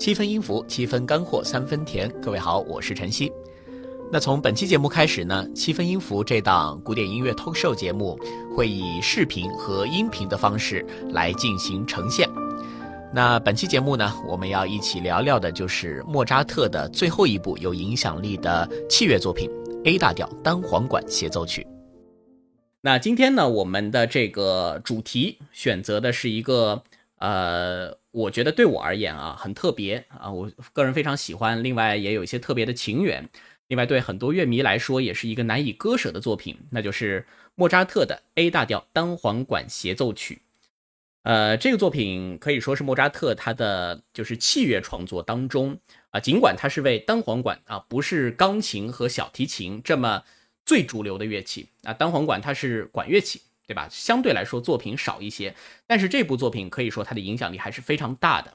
[0.00, 2.10] 七分音符，七分干货，三分甜。
[2.22, 3.30] 各位好，我是晨曦。
[4.10, 8.18] 那从本期节目开始呢，七分音符这档古典音乐 talk show 节目
[8.56, 12.26] 会以视频和音频的方式来进行呈现。
[13.12, 19.50] 那本期节目呢，我们要一起聊聊的就是莫扎特的最后一部有影响力的器乐作品
[19.84, 21.66] A 大调单簧管协奏曲。
[22.80, 26.82] 那今天呢，我们的这个主题选择的是一个
[27.20, 33.26] 呃，我觉得对我而言啊很特别啊，我个人非常喜欢，另外也有一些特别的情缘。
[33.68, 37.24] 另外，对很多乐迷来说，也是一个难以割舍的作品，那就是
[37.54, 40.42] 莫扎特的 A 大调单簧管协奏曲。
[41.22, 45.78] 呃，这个作品可以说是莫扎特他的就是器乐创作当中
[46.10, 50.24] 啊，尽管他是为单簧管啊，不是钢琴和小提琴这么
[50.64, 53.86] 最主流的乐器啊，单簧管它是管乐器，对吧？
[53.88, 55.54] 相对来说作品少一些，
[55.86, 58.54] 但是这部作品可以说它的影响力还是非常大的，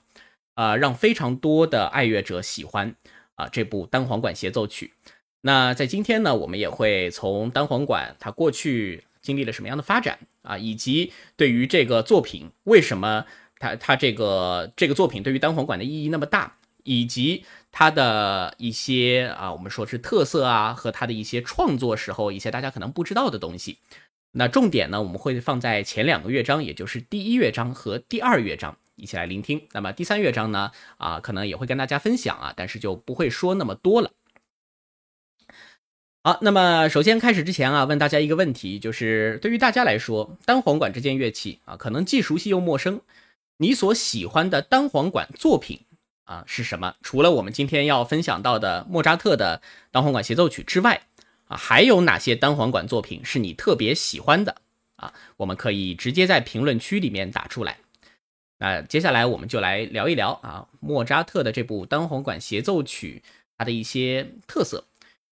[0.56, 2.96] 啊，让非常多的爱乐者喜欢。
[3.38, 4.94] 啊，这部单簧管协奏曲，
[5.42, 13.26] 那在今天呢，我们也会从单簧管它过去经历了什么样的发展啊，以及对于这个作品为什么
[13.60, 23.80] 它它这个这个作品对于单簧管的意义那么大，以及它的一些啊，我们说是特色啊，和它的一些创作时候一些大家可能不知道的东西。
[24.38, 28.78] 那重点呢，我们会放在前两个乐章，也就是第一乐章和第二乐章。
[28.98, 29.66] 一起来聆听。
[29.72, 30.72] 那么第三乐章呢？
[30.98, 34.12] 啊，可能也会跟大家分享啊，但是就不会说那么多了。
[36.24, 43.00] 好，那么首先开始之前啊，问大家一个问题，就是对于大家来说，单簧管这件乐器啊，可能既熟悉又陌生。
[43.58, 45.80] 你所喜欢的单簧管作品
[46.26, 46.96] 啊是什么？
[47.02, 51.04] 除了我们今天要分享到的莫扎特的单簧管协奏曲之外
[51.46, 54.56] 啊，还有哪些单簧管作品是你特别喜欢的
[54.98, 55.14] 啊？
[55.38, 57.78] 我们可以直接在评论区里面打出来。
[58.58, 63.22] 那接下来我们就来聊一聊啊，莫扎特的这部单簧管协奏曲
[63.58, 64.86] 它的一些特色。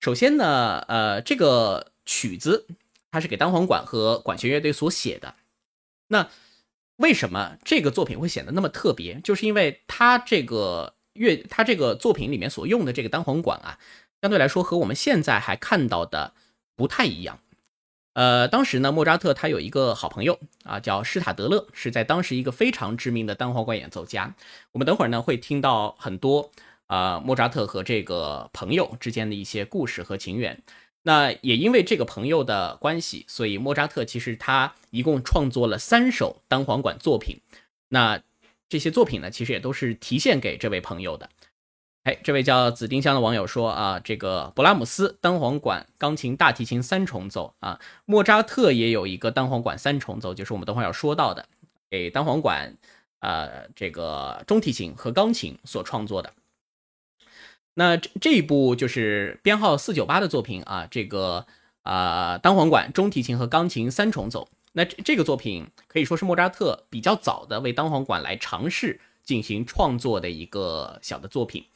[0.00, 2.66] 首先呢，呃，这个曲子
[3.10, 5.34] 它是给单簧管和管弦乐队所写的。
[6.06, 6.30] 那
[6.97, 9.20] 为什么这个作品会显得那么特别？
[9.20, 13.78] 就是因为它这个乐，它这个作品里面所用的这个单簧管啊，
[14.20, 16.34] 相对来说和我们现在还看到的
[16.76, 17.40] 不太一样。
[18.14, 24.34] 呃，当时呢，莫扎特他有一个好朋友啊，叫施塔德勒，是在当时一个非常知名的单簧管演奏家。
[24.72, 26.50] 我们等会儿呢会听到很多
[26.88, 30.60] 啊，莫扎特和这个朋友之间的一些故事和情缘。
[31.04, 37.40] 那也因为这个朋友的关系，所以莫扎特其实他一共创作了三首单簧管作品。
[37.90, 38.20] 那
[38.68, 41.30] 这些作品呢，其实也都是提献给这位朋友的。
[42.08, 51.47] 哎，这位叫紫丁香的网友说啊，这个勃拉姆斯单簧管、钢琴、大提琴三重奏啊，莫扎特也有一个单簧管三重奏，就是我们等会儿要说到的，
[51.91, 52.74] 给单簧管、
[53.20, 56.32] 呃，这个中提琴和钢琴所创作的。
[57.74, 61.44] 那这这一部就是编号四九八的作品啊，这个
[61.82, 64.48] 啊单簧管、中提琴和钢琴三重奏。
[64.72, 71.66] 那这这个作品可以说是莫扎特比较早的为单簧管来尝试进行创作的一个小的作品。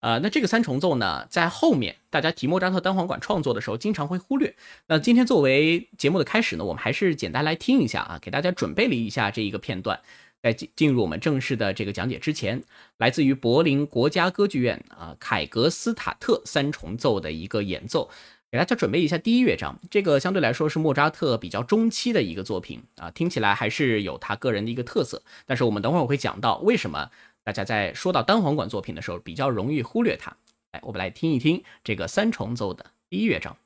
[0.00, 4.54] 呃，那这个三重奏呢，在后面大家提莫扎特单簧管创作的时候，经常会忽略。
[4.86, 9.98] 那今天作为节目的开始呢，我们还是简单来听一下啊，给大家准备了一下这一个片段，
[10.40, 12.62] 在进进入我们正式的这个讲解之前，
[12.98, 18.08] 来自于柏林国家歌剧院啊凯格斯塔特三重奏的一个演奏，
[18.52, 19.76] 给大家准备一下第一乐章。
[19.90, 25.20] 这个相对来说是莫扎特比较中期的一个作品啊，听起来还是有他个人的一个特色。
[25.44, 27.10] 但是我们等会儿会讲到为什么。
[27.48, 30.36] 大家在说到单簧管作品的时候，比较容易忽略它。
[30.72, 33.56] 来，我们来听一听这个三重奏的第一乐章。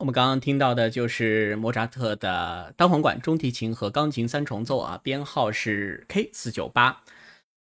[0.00, 7.02] 我们刚刚听到的就是莫扎特的单簧管、中提琴和钢琴三重奏啊，编号是 K 四九八。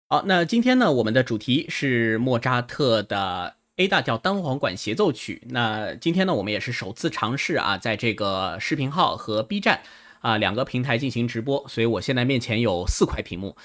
[0.07, 5.41] 好，那今天呢，我们的主题是莫扎特的 A 大调单簧管协奏曲。
[5.49, 9.81] 那今天呢，我们也是首次尝试啊，在这个视频号和 B 站
[10.21, 13.57] 啊两个平台进行直播，所以我现在面前有四块屏幕。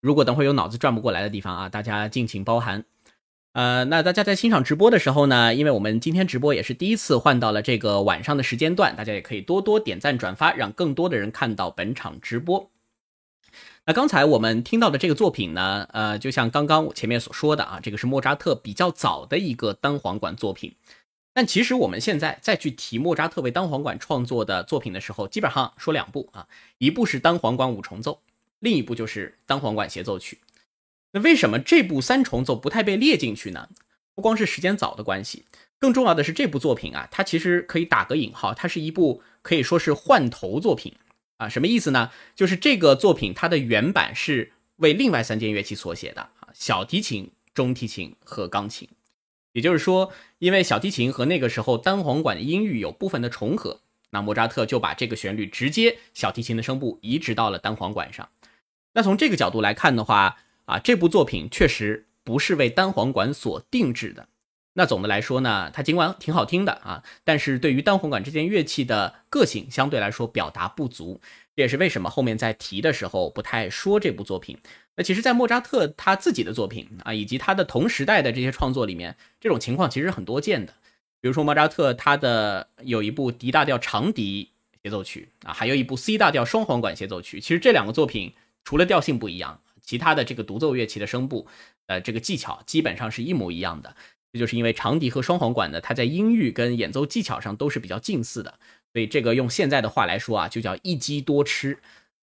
[0.00, 2.84] 如果等会有脑子转不过来的地方啊，大家敬请包涵。
[3.54, 12.68] 呃，那大家在欣赏直播的时候呢，因为我们今天直播也是第一次换到了这个晚上的时间段，大家也可以多多点赞转发，让更多的人看到本场直播。
[13.86, 20.74] 那刚才我们听到的这个作品呢，呃，就像刚刚我前面所说的啊，这个是莫扎特比较早的一个单簧管作品。
[21.32, 28.18] 但其实我们现在再去提莫扎特为单簧管创作的作品的时候，基本上说两部啊，一部是单簧管五重奏，
[28.58, 30.38] 另一部就是单簧管协奏曲。
[31.14, 33.68] 那为什么这部三重奏不太被列进去呢？
[34.16, 35.44] 不光是时间早的关系，
[35.78, 40.92] 更重要的是这部作品啊，它其实可以打个引号，它是一部可以说是换头作品
[41.36, 41.48] 啊。
[41.48, 42.10] 什么意思呢？
[42.34, 48.88] 就是这个作品它的原版是为另外三件乐器所写的啊，小提琴、中提琴和钢琴。
[49.52, 53.80] 也就是说，因为小提琴和那个时候单簧管的音域有部分的重合，
[54.10, 58.28] 那莫扎特就把这个旋律直接小提琴的声部移植到了单簧管上。
[58.94, 64.28] 那从这个角度来看的话，啊，这部作品确实不是为单簧管所定制的。
[64.76, 71.20] 那总的来说呢，它尽管挺好听的啊，但是对于单簧管这件乐器的个性相对来说表达不足。
[71.54, 74.58] 这也是为什么后面在提的时候不太说这部作品。
[74.96, 80.72] 那其实，在莫扎特他自己的作品啊，以及他的同时代的这些创作里面，这种情况其实很多见的。
[81.20, 84.50] 比如说莫扎特他的有一部 D 大调长笛
[84.82, 87.40] 协奏曲啊，还有一部 C 大调双簧管协奏曲。
[87.40, 88.32] 其实这两个作品
[88.64, 89.60] 除了调性不一样。
[89.84, 91.46] 其他的这个独奏乐器的声部，
[91.86, 93.94] 呃，这个技巧基本上是一模一样的。
[94.32, 98.58] 这就是因为长笛和双簧管呢，它在音域跟演奏技巧上都是比较近似的，
[98.92, 101.78] 所以这个用现在的话来说啊，就叫一机多吃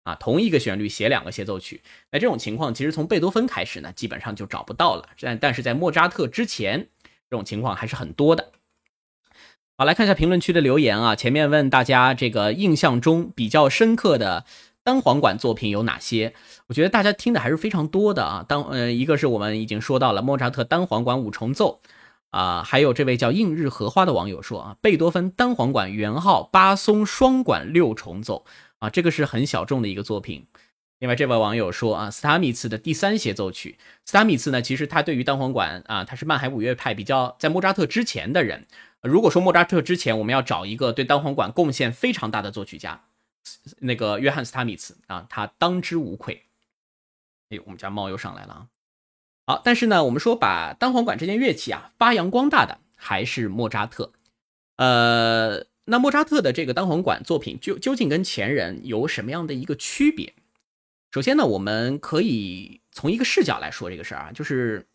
[0.04, 1.82] 啊，同一个旋律写两个协奏曲。
[2.12, 5.10] 那这种情况其实从贝多芬开始呢，基本上就找不到了。
[5.20, 6.88] 但但是在莫扎特之前，
[7.30, 8.54] 这种情况还是很多的。
[9.78, 11.16] 好，来看一下评论区的留言啊。
[11.16, 14.46] 前面问大家这个印象中比较深刻的
[14.90, 16.34] 单簧管作品有哪些？
[16.66, 18.44] 我觉得大家听的还是非常多的啊。
[18.50, 21.80] 当呃，一个是我们已经说到了莫扎特单簧管五重奏。
[22.32, 28.46] 啊，还有这位叫映日荷花的网友说啊，贝多芬单簧管圆号巴松双管六重奏
[28.80, 30.48] 啊，这个是很小众的一个作品。
[30.98, 38.66] 另外这位网友说啊，斯塔米茨的第三协奏曲，斯塔米茨呢，其实他对于单簧管啊，他是曼海五乐派比较在莫扎特之前的人。
[39.04, 43.02] 如果说莫扎特之前，我们要找一个对单簧管贡献非常大的作曲家，
[43.80, 46.44] 那个约翰斯塔米茨啊，他当之无愧。
[47.50, 48.68] 哎，我们家猫又上来了啊。
[49.48, 54.12] 好，但是呢，我们说把单簧管这件乐器啊发扬光大的还是莫扎特。
[54.76, 60.34] 呃，那莫扎特的这个单簧管作品究究竟跟前人有什么样的一个区别？
[61.12, 64.86] 首先呢，我们可以从一个视角来说这个事儿啊，就是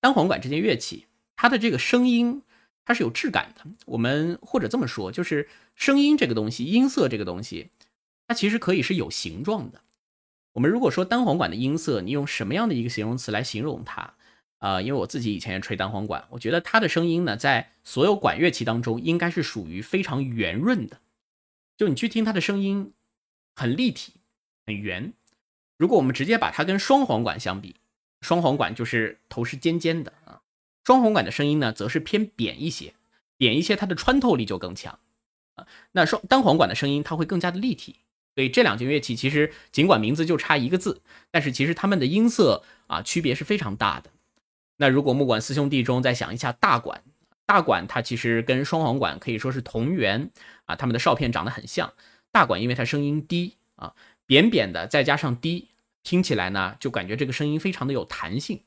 [0.00, 1.04] 单簧管这件乐器，
[1.36, 2.42] 它的这个声音
[2.86, 3.66] 它是有质感的。
[3.84, 7.68] 我们或者这么说，就是声音这个东西，音色这个东西，
[8.28, 9.82] 它其实可以是有形状的。
[10.52, 14.14] 我们如果说单簧管的音色，你用什么样的一个形容词来形容它？
[14.58, 21.00] 啊，因为我自己以前也吹单簧管，我觉得它的声音呢，在所有管乐器当中，应该是属于非常圆润的。
[21.76, 22.92] 就你去听它的声音，
[23.54, 24.14] 很立体，
[24.66, 25.12] 很圆。
[25.76, 27.76] 如果我们直接把它跟双簧管相比，
[28.20, 30.42] 双簧管就是头是尖尖的啊，
[30.84, 32.94] 双簧管的声音呢，则是偏扁一些，
[33.36, 34.98] 扁一些，它的穿透力就更强
[35.54, 35.68] 啊。
[35.92, 38.00] 那双单簧管的声音，它会更加的立体。
[38.38, 41.02] 所以这两件乐器其实尽管名字就差一个字，
[41.32, 44.12] 但是其实它们的音色啊区别是非常大的。
[44.76, 47.02] 那如果木管四兄弟中再想一下大管，
[47.46, 50.30] 大管它其实跟双簧管可以说是同源
[50.66, 51.92] 啊，它们的哨片长得很像。
[52.30, 53.92] 大管因为它声音低啊，
[54.24, 55.66] 扁扁的再加上低，
[56.04, 58.60] 听起来呢就感觉这个声音非常的有弹性。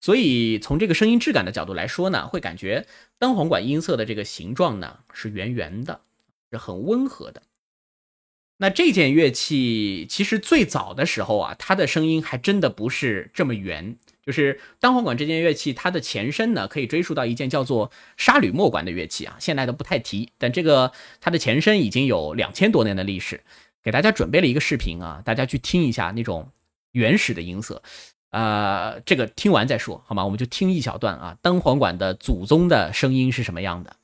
[0.00, 2.86] 所以从这个声音质感的角度来说呢，会感觉
[3.18, 6.02] 单簧管音色的这个形状呢是圆圆的，
[6.52, 7.42] 是很温和的。
[8.58, 13.96] 那这件乐器其实最早的时候啊，它的声音还真的不是这么圆。
[14.24, 20.30] 就是单簧管这件乐器，它的前身呢，可以追溯到一件叫做沙吕莫管的乐器啊，现在都不太提。
[20.38, 23.42] 但这个它的前身已经有两千多年的历史。
[23.82, 26.48] 给大家准备了一个视频啊，大家去听一下那种
[26.92, 27.82] 原始的音色。
[28.30, 30.24] 呃，这个听完再说好吗？
[30.24, 33.94] 我们就听一小段啊，单簧管的祖宗的声音是什么样的。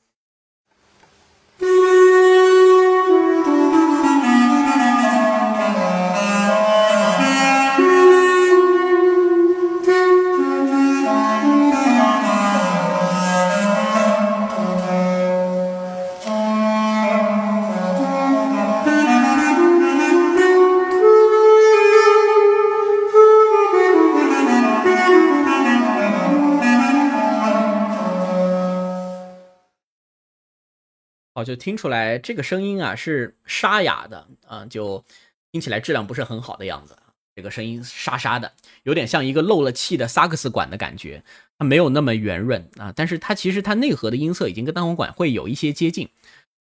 [31.33, 35.03] 哦就听出来这个声音啊是沙哑的啊，就
[35.51, 36.97] 听起来质量不是很好的样子。
[37.33, 38.51] 这个声音沙沙的，
[38.83, 41.23] 有点像一个漏了气的萨克斯管的感觉，
[41.57, 42.91] 它没有那么圆润啊。
[42.93, 46.09] 但是它其实它内核的音色已经跟单簧管会有一些接近。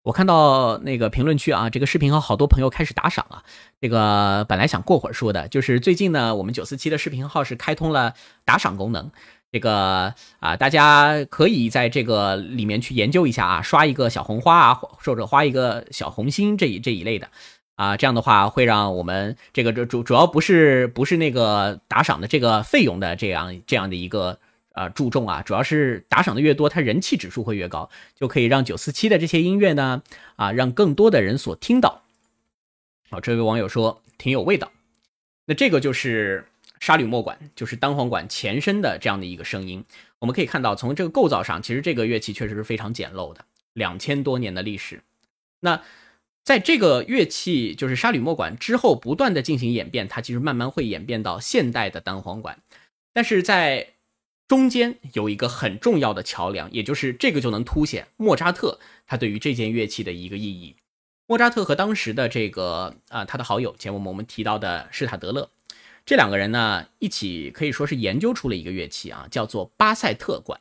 [0.04, 3.44] 我看到那个评论区啊，这个视频号好多朋友开始打赏啊。
[3.82, 8.14] 这个本来想过会儿说的，就是最近呢，我们九四七的视频号是开通了
[8.46, 9.12] 打赏功能。
[9.54, 17.30] 这个啊，大家可以在这个里面去研究一下啊，刷一个小红花啊，或者花一个小红心这一这一类的
[17.76, 24.40] 啊，这样的话会让我们这个主主要不是不是那个打赏的这个费用的这样这样的一个
[24.74, 30.02] 呃注重啊，主要是打赏的越多，它人气指数会越高，就可以让九四七的这些音乐呢
[30.36, 32.02] 啊，让更多的人所听到。
[33.12, 34.72] 好，这位网友说挺有味道，
[35.46, 36.48] 那这个就是。
[36.84, 39.86] 沙吕莫管就是单簧管前身的这样的一个声音，
[40.20, 45.02] 我们可以看到，从这个构造上，其实这个乐器确实是非常简陋的，两千多年的历史。
[45.62, 45.82] 那
[46.44, 52.62] 在这个乐器就是沙吕莫管之后，不断的进行演变，它其实慢慢会演变到现代的单簧管。
[53.14, 53.94] 但是在
[54.50, 60.76] 中间有一个很重要的桥梁，也就是这个就能凸显莫扎特他对于这件乐器的一个意义。
[61.28, 65.50] 莫扎特和当时的这个啊他的好友，前我们我们提到的施塔德勒。
[66.06, 70.60] 这两个人呢，一起可以说是研究出了一个乐器啊，叫做巴塞特管，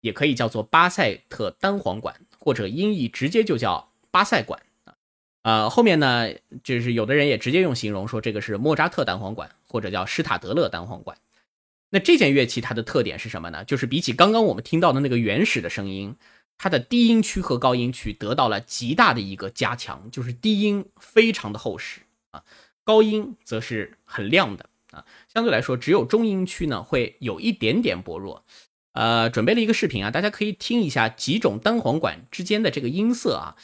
[0.00, 4.94] 也可以叫做巴塞特单簧管，或者音译直接就叫巴塞管啊。
[5.42, 6.28] 呃，后面呢，
[6.62, 11.16] 就是有的人也直接用形容说这个是莫扎特单簧管，或者叫施塔德勒单簧管。
[11.88, 13.64] 那这件乐器它的特点是什么呢？
[13.64, 16.16] 就是比起刚刚我们听到的那个原始的声音，
[16.58, 22.44] 它的低音区和高音区得到了极大的一个加强，就是低音非常的厚实啊，
[22.84, 25.04] 高音则是很亮的啊。
[25.32, 28.44] 相对来说，只有中音区呢会有一点点薄弱。
[28.92, 33.56] 呃，准备了一个视频啊，大家可以听一下几种单簧管之间的这个音色啊，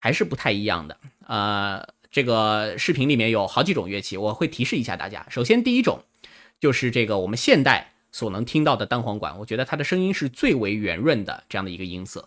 [0.00, 0.96] 还是不太一样的。
[1.26, 5.26] 呃，这个视频里面有好几种乐器，我会提示一下大家。
[5.28, 6.02] 首先，第一种
[6.58, 12.26] 就是这个我们现代所能听到的单簧管，我觉得它的声音是最为圆润的这样的一个音色。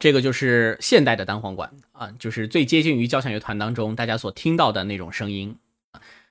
[0.00, 5.54] 这个就是现代的单簧管啊，就是最接近于交响乐团当中大家所听到的那种声音。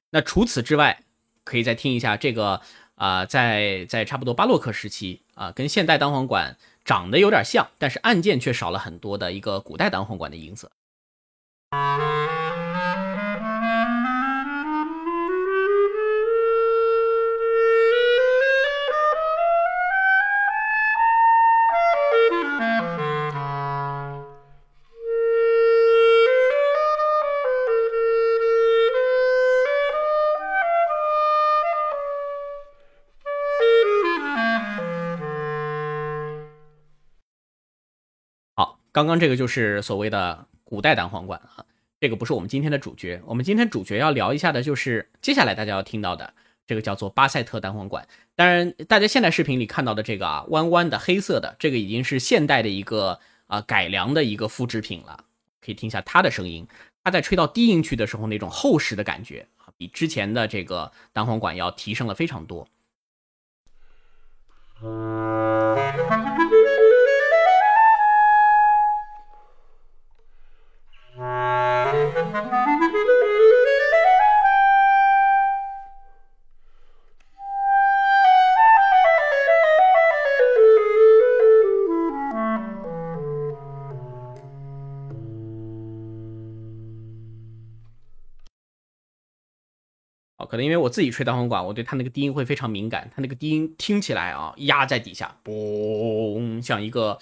[0.10, 1.04] 那除此之外，
[1.44, 2.62] 可以再听一下这个
[2.96, 10.72] 啊，在在差不多巴洛克时期啊，跟现代单簧管长得有点像，但是按键却少了很多的一个古代单簧管的音色。
[39.00, 41.64] 刚刚这个就是所谓的古代单簧管啊，
[42.02, 43.22] 这个不是我们今天的主角。
[43.26, 46.34] 我们今天主角要聊一下的就是接下来大家要听到的
[46.68, 48.06] 这个叫做巴塞特单簧管。
[48.36, 55.24] 当然，大家现在视频里看到的这个啊弯弯的黑色的这个已经是现代的一个啊改良的一个复制品了。
[55.62, 56.68] 可以听一下它的声音，
[57.02, 62.68] 它在吹到低音区的时候那种厚实的感觉啊，比之前的这个单簧管要提升了非常多。
[90.64, 93.10] 因为我自己吹单簧管，我对它那个低音会非常敏感。
[93.16, 97.20] 它那个低音听起来啊，压在底下，嘣，像一个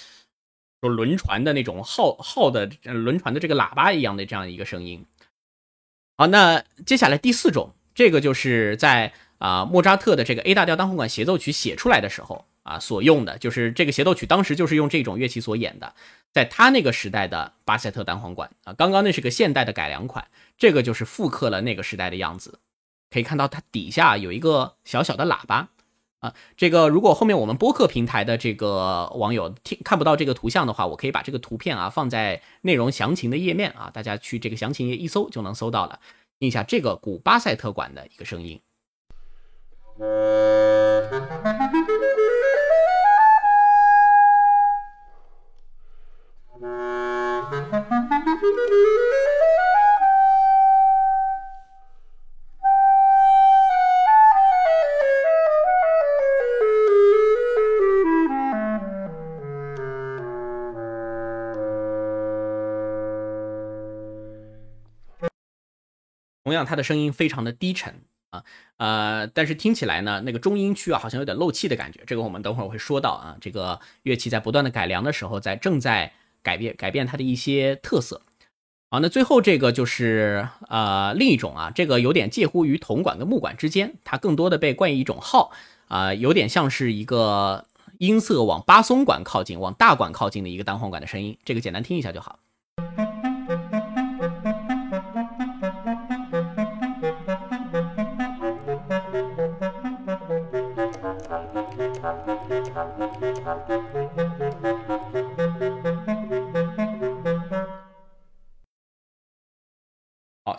[0.81, 5.05] 说轮船的那种号号的轮船的这个喇叭一样的这样一个声音。
[6.17, 15.93] 好，那接下来第四种，这个就是在啊莫扎特的这个 A 大调单簧管协奏曲写出来的时候啊所用的，就是这个协奏曲当时就是用这种乐器所演的，
[16.33, 22.59] 在他那个时代的巴塞特单簧管啊，刚刚那是个现代的改良款，这个就是复刻了那个时代的样子。
[23.09, 25.69] 可以看到它底下有一个小小的喇叭
[26.19, 35.99] 啊，这个如果后面我们播客平台的这个网友听看不到这个图像的话，我可以把这个图片啊放在内容详情的页面啊，大家去这个详情页一搜就能搜到了。
[36.39, 38.59] 听一下这个古巴塞特管的一个声音。
[66.57, 68.43] 样，它的声音非常的低沉啊，
[68.77, 72.01] 呃，但是听起来呢，那个中音区啊，好像有点漏气的感觉。
[72.05, 73.37] 这个我们等会儿会说到啊。
[73.39, 76.11] 这个乐器在不断的改良的时候，在正在
[76.43, 78.21] 改变改变它的一些特色。
[78.89, 85.51] 好，那最后这个就是呃另一种啊，这个有点介乎于铜管跟木管之间，它更多的被冠以一种号
[85.87, 87.65] 啊，有点像是一个
[87.97, 91.37] 音色往巴松管靠近、往大管靠近的一个单簧管的声音。
[91.43, 92.39] 这个简单听一下就好。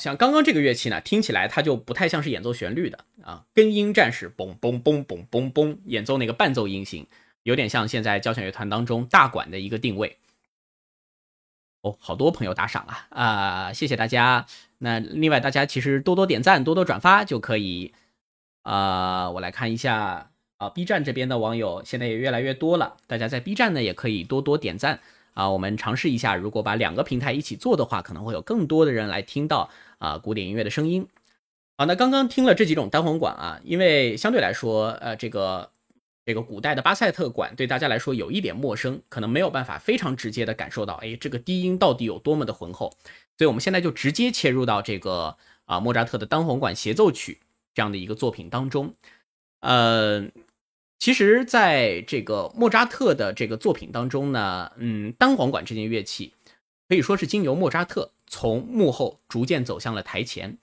[0.08, 7.06] 像刚刚这个乐器呢，听起来它就不太像是演奏旋律的啊，根音战士嘣嘣嘣嘣嘣嘣，演奏那个伴奏音型，
[7.42, 10.16] 有点像现在交响乐团当中大管的一个定位。
[11.82, 14.46] 哦，好多朋友打赏啊啊，谢谢大家。
[14.78, 17.92] 那另外大家其实多多点赞，多多转发就可以。
[18.62, 25.00] 啊，我来看一下啊，B 站这边的网友现在也越来越多了，大家在 B 站呢也可以多多点赞。
[25.34, 31.06] 啊，我们尝试一下，如果把两个平台一起做的话，可能会有更多的人来听到啊古典音乐的声音。
[31.76, 35.70] 好，那刚刚听了这几种单簧管啊，因为相对来说，呃，这个
[36.26, 42.92] 这个古代的巴塞特管对大家来说有一点陌生，可能没有办法非常直接的感受到，哎，这个低音到底有多么的浑厚。
[43.36, 47.38] 所以我们现在就直接切入到这个啊莫扎特的单簧管协奏曲
[47.72, 48.94] 这样的一个作品当中。
[49.60, 50.26] 呃，
[50.98, 56.32] 其实在这个莫扎特的这个作品当中呢，嗯，单簧管这件乐器
[56.88, 60.58] 可以说是经由莫扎特从幕后逐渐走向了台前。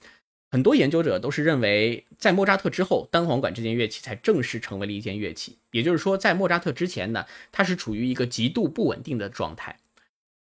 [0.52, 5.58] 很多研究者都是认为，在莫扎特之后，单簧管这件乐器才正式成为了一件乐器。
[5.72, 9.78] 也就是说，在莫扎特之前呢，它是处于一个极度不稳定的状态。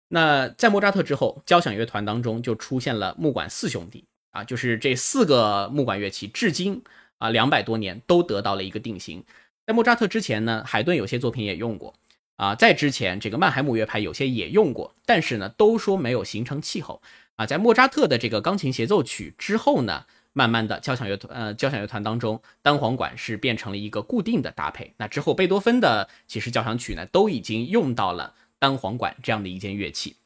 [0.09, 6.83] 那在莫扎特之后，交响乐团当中就出现了木管四兄弟啊，就是这四个木管乐器，至今
[7.18, 9.22] 啊两百多年都得到了一个定型。
[9.64, 11.94] 在莫扎特之前呢，海顿有些作品也用过
[12.37, 17.03] 啊，在之前这个曼海姆乐派有些也用过，但是呢，都说没有形成气候。
[17.37, 24.92] 啊，在莫扎特的这个钢琴协奏曲之后呢，慢慢的交响乐团呃交响乐团当中单簧管是变成了一个固定的搭配。
[24.99, 30.16] 那之后贝多芬的其实交响曲呢都已经用到了单簧管这样的一件乐器。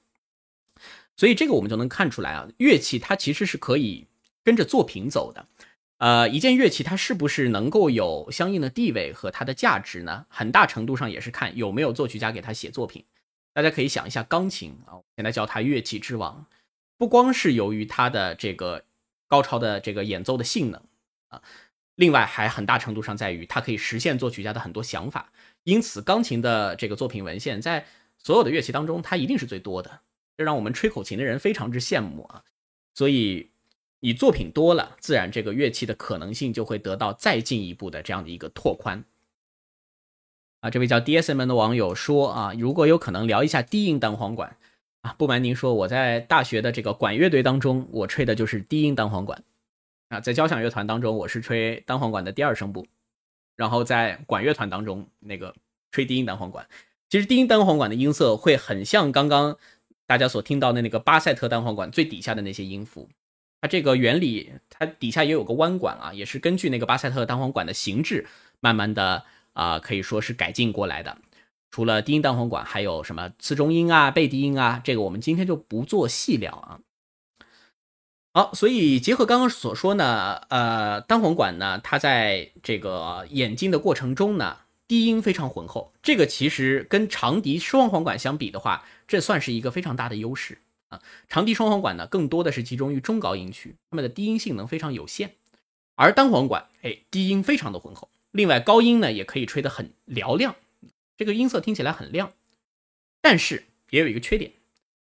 [1.16, 4.07] 所以这个我们就能看出来啊，乐器它其实是可以
[4.42, 5.47] 跟着作品走的。
[5.98, 10.26] 呃，一件乐器它是不是能够有相应的地位和它的价值呢？
[10.28, 13.04] 很大程度上也是看有没有作曲家给他写作品。
[13.54, 16.44] 大家可以想一下钢琴啊，现在叫它乐器之王。
[16.98, 18.85] 不光是由于它的这个
[19.26, 20.82] 高超的这个演奏的性能
[21.28, 21.40] 啊，
[21.94, 25.32] 另外还很大程度上在于它可以实现作曲家的很多想法。
[25.64, 27.87] 因此，钢琴的这个作品文献在
[28.18, 30.00] 所有的乐器当中，它一定是最多的，
[30.37, 32.44] 这让我们吹口琴的人非常之羡慕啊。
[32.94, 33.50] 所以，
[34.00, 39.04] 你作品多了，自然这个乐器的可能性就会得到再进一步的这样的一个拓宽。
[40.61, 44.56] 啊，这位叫 DSM 的网友说啊，如果有可能聊一下低音单簧管
[45.02, 45.14] 啊。
[45.18, 49.42] 不瞒您说，我在大学的这个管乐队当中，我吹的就是低音单簧管。
[50.09, 52.87] 啊，在交响乐团当中，我是吹单簧管的第二声部。
[53.56, 55.54] 然后在管乐团当中，那个
[55.90, 56.68] 吹低音单簧管。
[57.09, 59.56] 其实低音单簧管的音色会很像刚刚
[60.06, 63.09] 大家所听到的那个巴塞特单簧管最底下的那些音符。
[63.61, 68.27] 它这个原理，它底下也有个弯管啊，也是根据那个巴塞特单簧管的形制，
[68.61, 71.19] 慢慢的啊，可以说是改进过来的。
[71.71, 74.81] 除了低音单簧管，还有什么次中音啊、倍低音啊？
[74.85, 76.81] 这个我们今天就不做细聊啊。
[78.33, 85.92] 好，所以结合刚刚所说呢，呃，单簧管呢，它在这个演进的过程中呢，低音非常浑厚。
[86.03, 91.03] 这个其实跟长笛双簧管相比的话，这算是一个非常大的优势啊。
[91.29, 95.35] 长笛双簧管呢，更多的是集中于中高音区，它们的低音性能非常有限，
[95.94, 100.57] 而单簧管，哎，低音非常的浑厚，另外高音呢，也可以吹得很嘹亮。
[101.16, 102.33] 这个音色听起来很亮，
[103.22, 104.53] 但是也有一个缺点。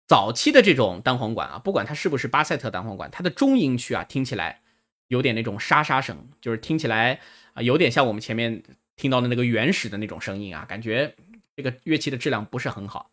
[0.07, 4.61] 早期的这种单簧管啊，不管它是不是巴塞特单簧管，它的中音区啊，听起来
[5.09, 7.21] 有点那种沙沙声，就是听起来
[7.55, 8.63] 啊，有点像我们前面
[8.95, 11.17] 听到的那个原始的那种声音啊，感觉
[11.57, 13.11] 这个乐器的质量不是很好。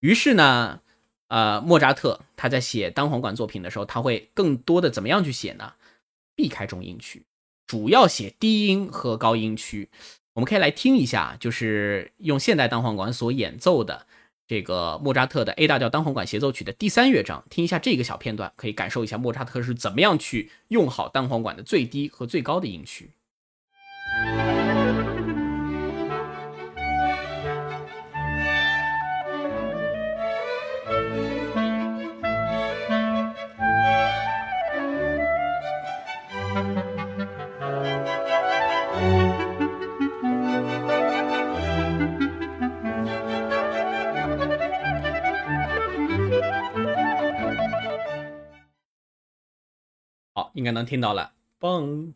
[0.00, 0.82] 于是呢，
[1.28, 5.72] 呃，莫扎特他在写单簧管作品的时候，他会更多的怎么样去写呢？
[6.34, 7.24] 避开中音区，
[7.66, 9.88] 主要写低音和高音区。
[10.34, 14.06] 我们可以来听一下，就是用现代单簧管所演奏的
[14.46, 23.10] 这个莫扎特的 A 大调单簧管协奏曲的第三乐章，听一下这个小片段，可以感受一下莫扎特是怎么样去用好单簧管的最低和最高的音区。
[50.56, 52.14] 应该能听到了，嘣，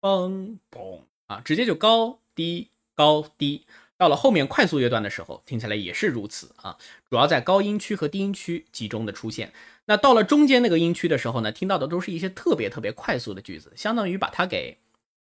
[0.00, 3.66] 嘣，嘣啊，直接就高低高低。
[3.98, 6.78] 到了后面快速乐段的时候，听起来也是如此啊，
[7.10, 9.52] 主要在高音区和低音区集中的出现。
[9.84, 14.78] 那到了中间那个音区的时候呢，听到的都是一些特别特别快速的句子，相当于把它给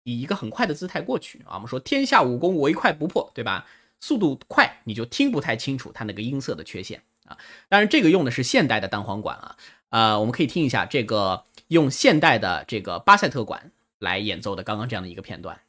[0.03, 1.53] 以一个很快的姿态过去啊。
[1.53, 3.67] 我们说天下武功唯快不破，对吧？
[3.99, 7.37] 速度快，你就听不太清楚它那个音色的缺陷啊。
[7.69, 9.57] 当然，这个用的是现代的单簧管啊，
[9.89, 11.43] 呃，我们可以听一下这个。
[11.67, 15.59] 用现代的这个巴塞特管来演奏的刚刚这样的一个片段。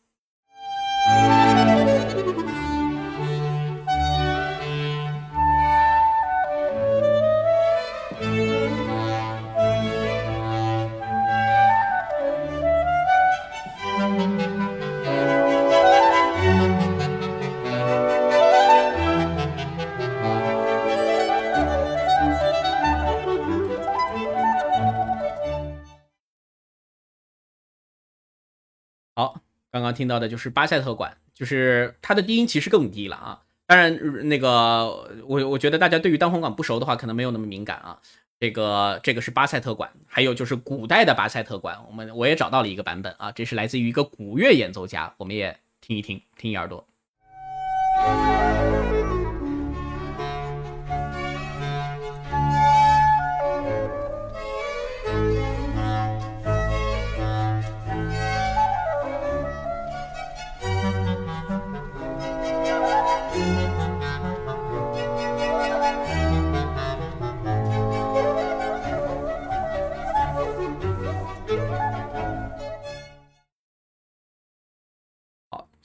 [29.78, 33.42] 刚刚听到的就是巴塞特管，就是它的低音其实更低了啊。
[33.66, 38.00] 当然，那个我我觉得大家对于单簧管不熟的话，可能没有那么敏感啊。
[38.40, 46.87] 这个这个是巴塞特管，还有就是古代的巴塞特管，我们我也找到了一个版本啊，这是来自于一个古乐演奏家，我们也听一听，听一耳朵。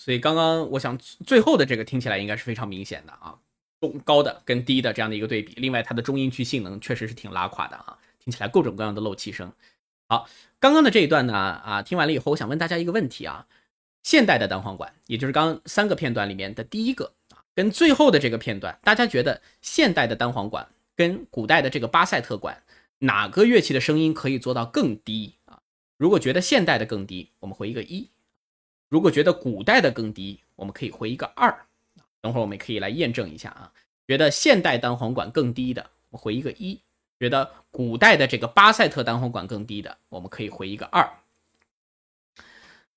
[0.04, 3.40] 所以刚刚我想最后的这个听起来应该是非常明显的啊，
[3.80, 5.54] 中高的跟低的这样的一个对比。
[5.56, 9.50] 另外它的中音区性能确实是挺拉垮的啊，听起来各种各样的漏气声。
[10.10, 10.28] 好，
[10.60, 13.48] 刚刚的这一段呢啊，听完了以后，我想问大家一个问题啊，
[14.04, 22.62] 现代的单簧管，也就是刚三个片段里面的第一个啊，跟最后的这个片段，大家觉得现代的单簧管跟古代的这个巴塞特管
[23.00, 25.62] 哪个乐器的声音可以做到更低啊？
[25.96, 28.10] 如果觉得现代的更低，我们回一个一。
[28.94, 31.66] 如果觉得古代的更低，我们可以回一个二。
[32.22, 33.74] 等会儿我们可以来验证一下啊。
[34.08, 36.78] 觉得现代单簧管更低的，我回一个一；
[37.20, 41.10] 觉得古代的这个巴塞特单簧管更低的，我们可以回一个二。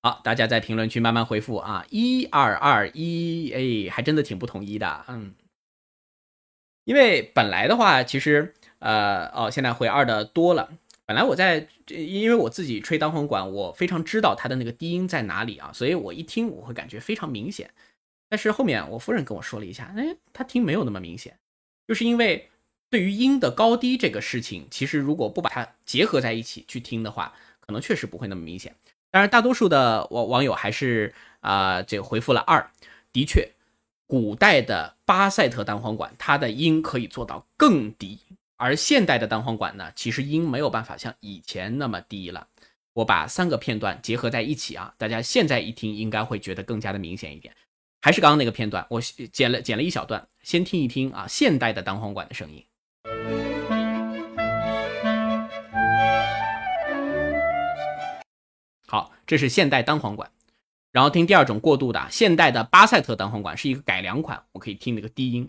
[0.03, 5.33] 好，大家在评论区慢慢回复啊，一二二一，哎，还真的挺不统一的，嗯。
[6.83, 10.69] 因为本来的话，其实呃哦，现在回二的多了。
[11.07, 17.71] 本来我在，因为我自己吹单簧管，我非常知道它的那个低音在哪里啊，所以我一听我会感觉非常明显。
[18.29, 21.39] 但是后面我夫人跟我说了一下，哎，她听没有那么明显，
[21.87, 22.49] 就是因为
[22.89, 28.75] 对于音的高低这个事情，其实如果不把它结合在一起去听的话，可能确实不会那么明显。
[29.09, 32.69] 当然，大多数的网网友还是啊，这回复了二，
[33.13, 33.49] 的确，
[34.05, 38.19] 古代的巴塞特单簧管它的音可以做到更低。
[38.59, 42.47] 而现代的单簧管呢，其实音没有办法像以前那么低了。
[42.93, 47.53] 我把三个片段结合在一起啊，大家现在一听应该会觉得更加的明显一点。
[48.01, 52.65] 还是刚刚那个片段，我剪了剪了一小段，先听一听啊，现代的单簧管的声音。
[58.87, 60.31] 好，这是现代单簧管。
[60.91, 65.47] 然后听第二种过渡的现代的巴塞特单簧管，是一个改良款，我可以听那个低音。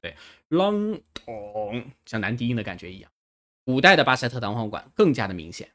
[0.00, 0.14] 对
[0.50, 3.10] ，long 咚，像男低音的感觉一样。
[3.64, 5.68] 古代的巴塞特单簧管更加的明显。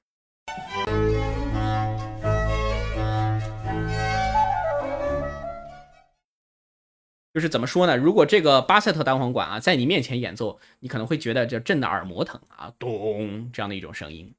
[7.34, 7.98] 就是怎么说呢？
[7.98, 14.34] 如果这个巴塞特单簧管啊，在你面前演奏，你可能会觉得这震的耳膜疼啊，咚这样的一种声音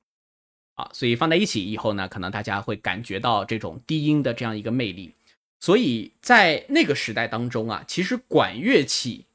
[0.76, 0.88] 啊。
[0.92, 5.12] 所以放在一起以后呢，可能大家会感觉到这种低音的这样一个魅力。
[5.60, 9.26] 所以在那个时代当中啊，其实管乐器。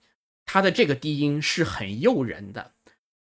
[0.51, 2.71] 他的这个低音是很诱人的。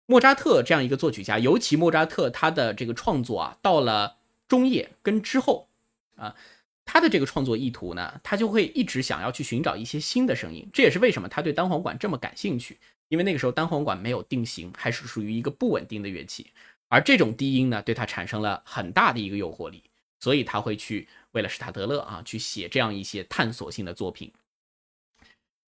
[0.07, 5.67] 莫扎特这样一个作曲家，尤其莫扎特他的这个创作啊，到了中叶跟之后
[6.15, 6.37] 啊，
[6.85, 10.69] 他的这个创作意图呢，他就会一直想要去寻找一些新的声音。
[10.73, 12.79] 这也是为什么他对单簧管这么感兴趣，
[13.09, 16.53] 因为那个时候单簧管没有定型，还是属于一个不稳定的乐器，
[16.87, 19.83] 而这种低音呢，对他产生了很大的一个诱惑力，
[20.21, 24.33] 所以他会去为了施塔德勒啊，去写这样一些探索性的作品。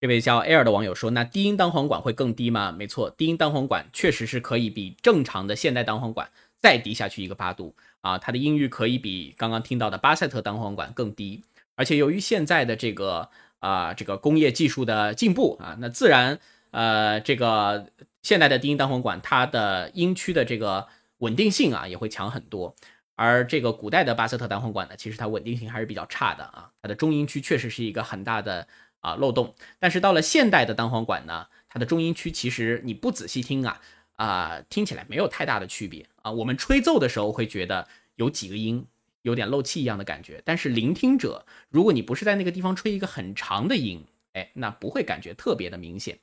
[0.00, 11.44] 这位叫 Air 的网友说：“那低音单簧管会更低吗？”没错，低音单簧管确实是可以比正常的现代单簧管再低下去一个八度啊，它的音域可以比刚刚听到的巴塞特单簧管更低。
[11.76, 16.38] 而且由于现在的这个啊这个工业技术的进步啊，那自然
[16.70, 17.86] 呃这个
[18.22, 22.74] 现代的低音单簧管它的音区的这个稳定性啊也会强很多。
[23.16, 28.66] 而这个古代的巴塞特单簧管呢，其实它稳定性还是比较差的啊，它的中音区确实是一个很大的。
[29.00, 29.54] 啊，漏洞。
[29.78, 33.80] 但是到了现代的单簧管呢，它的中音区其实你不仔细听啊，
[34.16, 36.30] 啊，听起来没有太大的区别啊。
[36.30, 38.86] 我们吹奏的时候会觉得有几个音
[39.22, 46.18] 有点漏气一样的感觉，但是聆听者，如果你不是在那个地方吹一个很长的音，哎，那不会感觉特别的明显。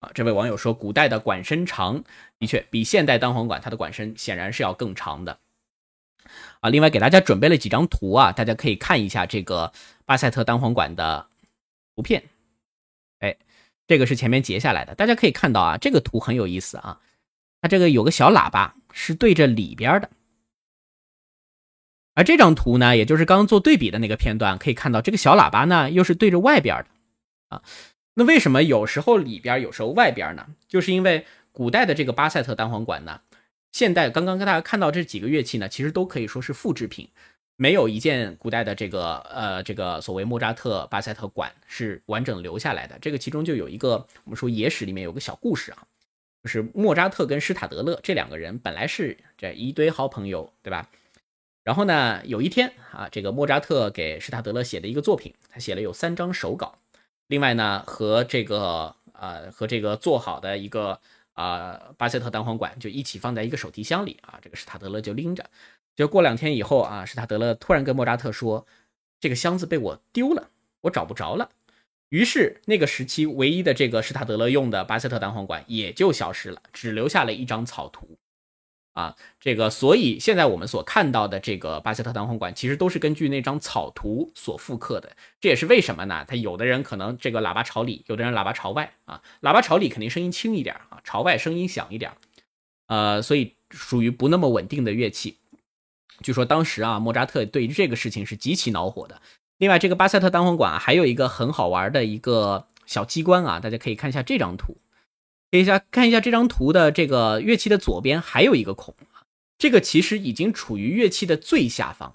[0.00, 2.04] 啊，这位网友说，古代的管身长，
[2.38, 5.40] 的确比现代单簧管它的管身显然是要更长的。
[6.60, 9.72] 啊，另外给大家准备了几张图啊，大家可以看一下这个
[10.04, 11.26] 巴塞特单簧管的。
[11.98, 12.22] 图片，
[13.18, 13.36] 哎，
[13.88, 17.00] 这个是前面截下来的，大家可以看到啊，这个图很有意思啊，
[17.60, 20.08] 它这个有个小喇叭是对着里边的，
[22.14, 26.86] 而这张图呢，也就是刚刚做对比的那个片段，可以看到这个小喇叭呢又是对着外边的
[27.56, 27.64] 啊。
[28.14, 30.46] 那为什么有时候里边，有时候外边呢？
[30.68, 33.22] 就是因为古代的这个巴塞特单簧管呢，
[33.72, 37.08] 现代刚刚跟大家看到这几个乐器呢，其实都可以说是复制品，
[37.60, 42.96] 没有一件古代的这个呃这个所谓莫扎特巴塞特管是完整留下来的。
[43.00, 45.84] 这个其中就有一个我们说野史里面有个小故事啊，
[46.44, 50.88] 就是莫扎特跟施塔德勒这两个人本来是这一堆好朋友，对吧？
[51.64, 56.78] 然后呢，有一天啊，这个莫扎特给施塔德勒写的一个作品，他写了有三张手稿，
[57.26, 61.00] 另外呢和这个呃和这个做好的一个。
[61.34, 65.48] 啊，巴塞特单簧管就一起放在一个手提箱里啊，这个施塔德勒就拎着。
[65.98, 68.64] 就过两天以后啊，施塔德勒突然跟莫扎特说
[69.18, 70.48] ：“这个箱子被我丢了，
[70.82, 71.50] 我找不着了。”
[72.10, 78.16] 于是那个时期唯一的这个施塔德勒用的巴塞特单簧管也就消失了，只留下了一张草图。
[78.92, 85.16] 啊，这个，所以现在我们所看到的这个巴塞特单簧管，其实都是根据那张草图所复刻的。
[85.40, 86.24] 这也是为什么呢？
[86.28, 89.20] 他有的人可能这个喇叭朝里，有的人喇叭朝外啊。
[89.42, 92.12] 喇叭朝里肯定声音轻一点啊，朝外声音响一点。
[92.86, 95.38] 呃，所以属于不那么稳定的乐器。
[96.22, 99.20] 据说当时啊，莫扎特对于这个事情是极其恼火的。
[99.58, 104.78] 另外，这个巴塞特单簧管啊还有一个很好玩的一个小机关啊，大家可以看一下这张图。
[105.50, 109.24] 看一下，看一下这张图的这个乐器的左边还有一个孔啊，
[109.58, 112.14] 这个其实已经处于乐器的最下方。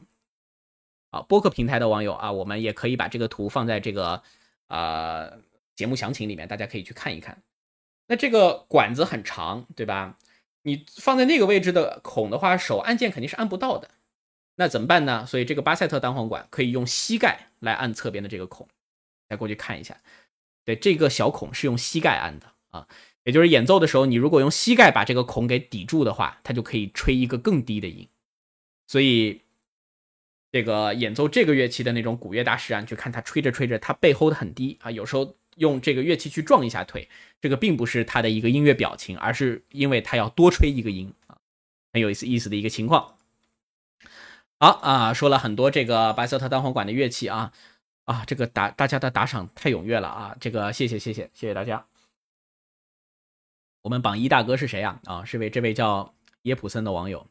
[1.09, 4.21] 啊，播客平台的网友啊，我们也可以把这个图放在这个
[4.67, 5.39] 呃
[5.75, 7.41] 节目详情里面，大家可以去看一看。
[8.07, 10.17] 那这个管子很长，对吧？
[10.63, 13.91] 你放在那个位置的孔的话，手按键肯定是按不到的。
[14.55, 15.25] 那怎么办呢？
[15.25, 18.67] 所以这个巴塞特单簧管可以用膝盖来按侧边的这个孔。
[19.29, 19.97] 再过去看一下，
[20.63, 22.87] 对，这个小孔是用膝盖按的啊。
[23.23, 28.07] 也就是演奏的时候，你如果用膝盖把这个孔给抵住的话，它就可以吹一个更低的音。
[28.85, 29.41] 所以，
[30.51, 37.09] 这个演奏这个乐器的那种古乐大师啊，你去看他吹着吹着，他背 hold 很低啊，有时候用这个乐器去撞一下腿，
[37.41, 41.37] 这个并不是他的一个音乐表情，而是因为他要多吹一个音啊，
[41.91, 43.17] 很有意思意思的一个情况。
[44.59, 47.51] 好啊，说了很多这个白色特单簧管的乐器啊
[48.05, 51.85] 啊，这个打大家的打赏太踊跃了啊，这个谢谢谢谢谢谢大家。
[53.81, 55.01] 我们榜一大哥是谁呀？
[55.03, 57.27] 啊，是位这位叫耶普森的网友，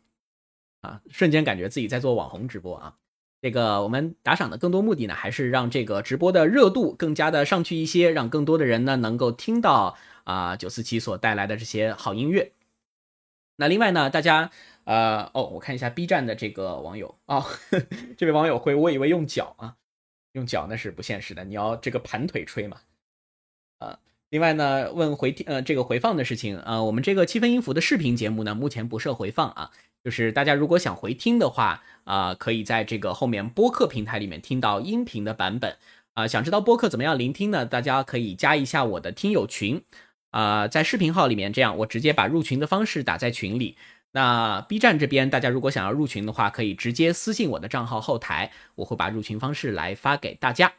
[0.83, 2.99] 啊，瞬间感觉自己在做网红直播啊。
[3.43, 12.53] 这个我们打赏的更多目的呢，还是让这个直播的热度更加的上去一些，让更多的人呢能够听到啊九四七所带来的这些好音乐。
[13.57, 14.51] 那另外呢，大家
[14.85, 17.45] 呃哦，我看一下 B 站的这个网友啊，
[18.17, 19.75] 这位网友会，我以为用脚啊，
[20.33, 22.79] 用脚那是不现实的，你要这个盘腿吹嘛，
[23.79, 23.99] 啊。
[24.31, 29.71] 另外呢，问回呃这个回放的事情啊，我们这个七分音符的视频节目呢，目前不设回放啊，
[30.05, 35.77] 就是大家如果想回听的话啊，可以在这个后面播客平台里面听到音频的版本
[36.15, 36.27] 啊。
[36.27, 37.65] 想知道播客怎么样聆听呢？
[37.65, 39.83] 大家可以加一下我的听友群
[40.31, 43.77] 啊，在视频号里面，这样我直接把入群的方式打在群里。
[44.15, 50.73] 那 B 站这边，大家如果想要入群的话，可以直接私信我的账号后台，我会把入群方式来发给大家。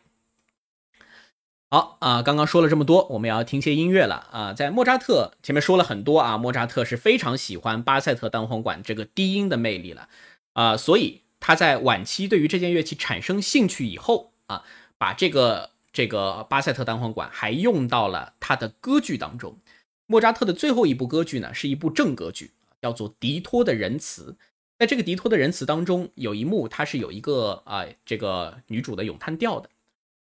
[1.74, 4.54] 好啊，刚刚说了这么多，我们要听些音乐了啊。
[4.54, 10.08] 在莫扎特前面说了很多啊，莫扎特是非常喜欢巴塞特单簧管这个低音的魅力了
[10.54, 14.64] 啊，所以他在晚期对于这件乐器产生兴趣以后啊，
[15.00, 19.58] 把这个这个巴塞特单簧管还用到了他的歌剧当中。
[20.06, 22.52] 莫扎特的最后一部歌剧呢，是一部正歌剧，
[22.84, 24.32] 叫做《迪托的仁慈》。
[24.78, 29.68] 在这个《迪托的仁慈》当中，有一幕它是有一个啊这个女主的咏叹调的。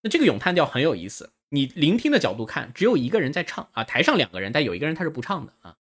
[0.04, 5.78] 那这个咏叹调很有意思，你聆听的角度看，只有一个人在唱啊，台上两个人，但有一个人他是不唱的啊。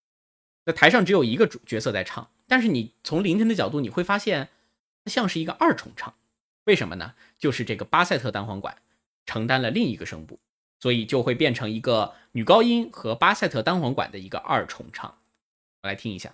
[0.65, 4.47] 那台上只有一个主角色在唱，但是你从聆听的角度，你会发现
[5.03, 6.13] 它像是一个二重唱，
[6.63, 7.15] 为什么呢？
[7.38, 8.78] 就是这个巴塞特单簧管
[9.26, 10.39] 承担了另一个声部，
[10.80, 15.17] 所以就会变成一个女高音和巴塞特单簧管的一个二重唱。
[15.82, 16.34] 我来听一下。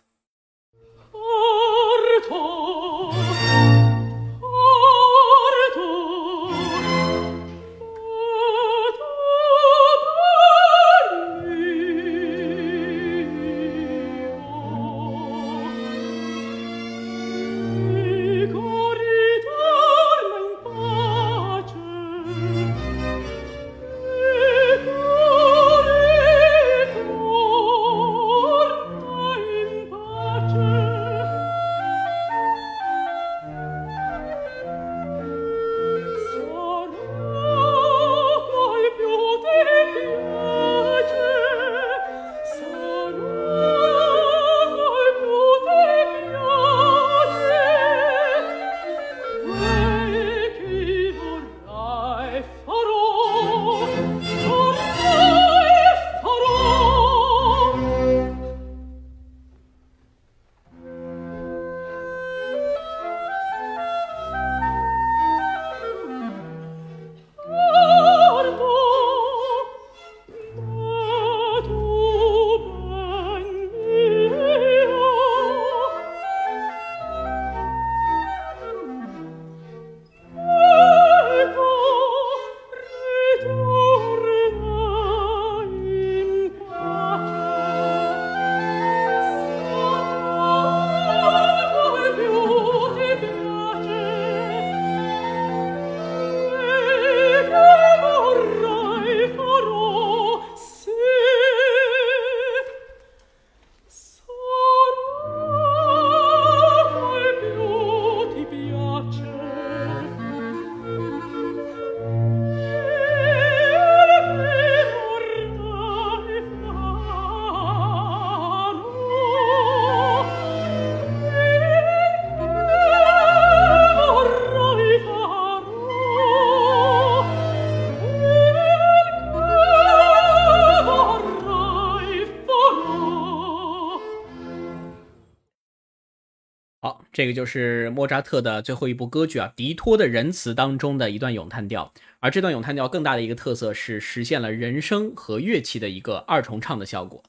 [137.19, 141.93] 这个就是莫扎特的最后一部歌剧啊，《迪托的仁慈》当中的一段咏叹调。
[142.21, 147.21] 而这段咏叹调更大的一个特色是实现了人声和乐器的一个二重唱的效果。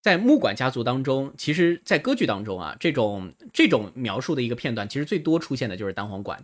[0.00, 6.42] 在木管家族当中，其实，在歌剧当中啊，这种这种描述的一个片段，其实最多出现的就是单簧管。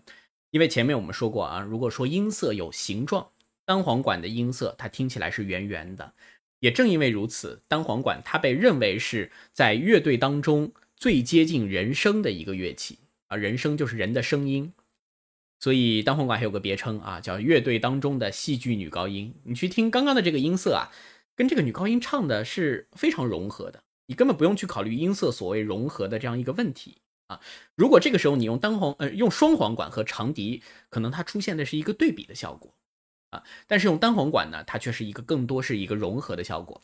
[0.50, 3.26] 因为前面我们说过啊，如果说音色有形状，
[3.64, 6.12] 单簧管的音色它听起来是圆圆的。
[6.60, 10.70] 也正因为如此，单簧管它被认为是在乐队当中。
[11.02, 14.72] 最接近人声的一个乐器啊，人声就是人的声音，
[15.58, 19.34] 所以单簧管还有个别称啊，叫乐队当中的戏剧女高音。
[19.42, 20.94] 你去听刚刚的这个音色啊，
[21.34, 27.40] 跟这个女高音唱的是非常融合的，你根本不用去考虑音色所谓融合的这样一个问题啊。
[27.74, 32.72] 如果这个时候你用单簧呃用双簧管和长笛，可能它出现的是一个对比的效果
[33.30, 36.80] 啊，但是用单簧管呢，它却是一个更多是一个融合的效果。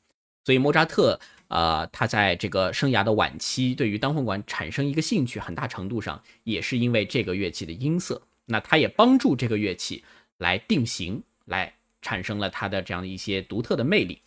[0.49, 8.23] 所以莫扎特，呃，他在这个生涯的晚期，对于单簧管产生一个兴趣，很大程度上也是因为这个乐器的音色。
[8.47, 10.03] 那他也帮助这个乐器
[10.39, 14.23] 来定型，来产生了他的这样的一些独特的魅力。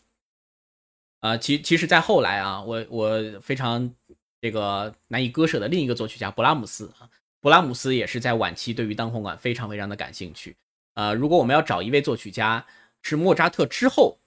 [1.22, 3.92] 啊，其其实，在后来啊，我我非常
[4.40, 7.10] 这个难以割舍的另一个作曲家勃拉姆斯啊，
[7.42, 10.56] 勃拉姆斯也是在晚期对于单簧管非常非常的感兴趣。
[10.94, 12.64] 呃，如果我们要找一位作曲家
[13.02, 14.20] 是莫扎特之后。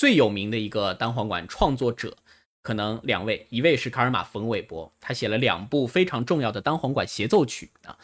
[0.00, 2.16] 最有名的一个单簧管创作者，
[2.62, 7.98] 可能两位，一位是卡尔玛·冯韦伯，他写了两部非常重要的单簧管协奏曲啊。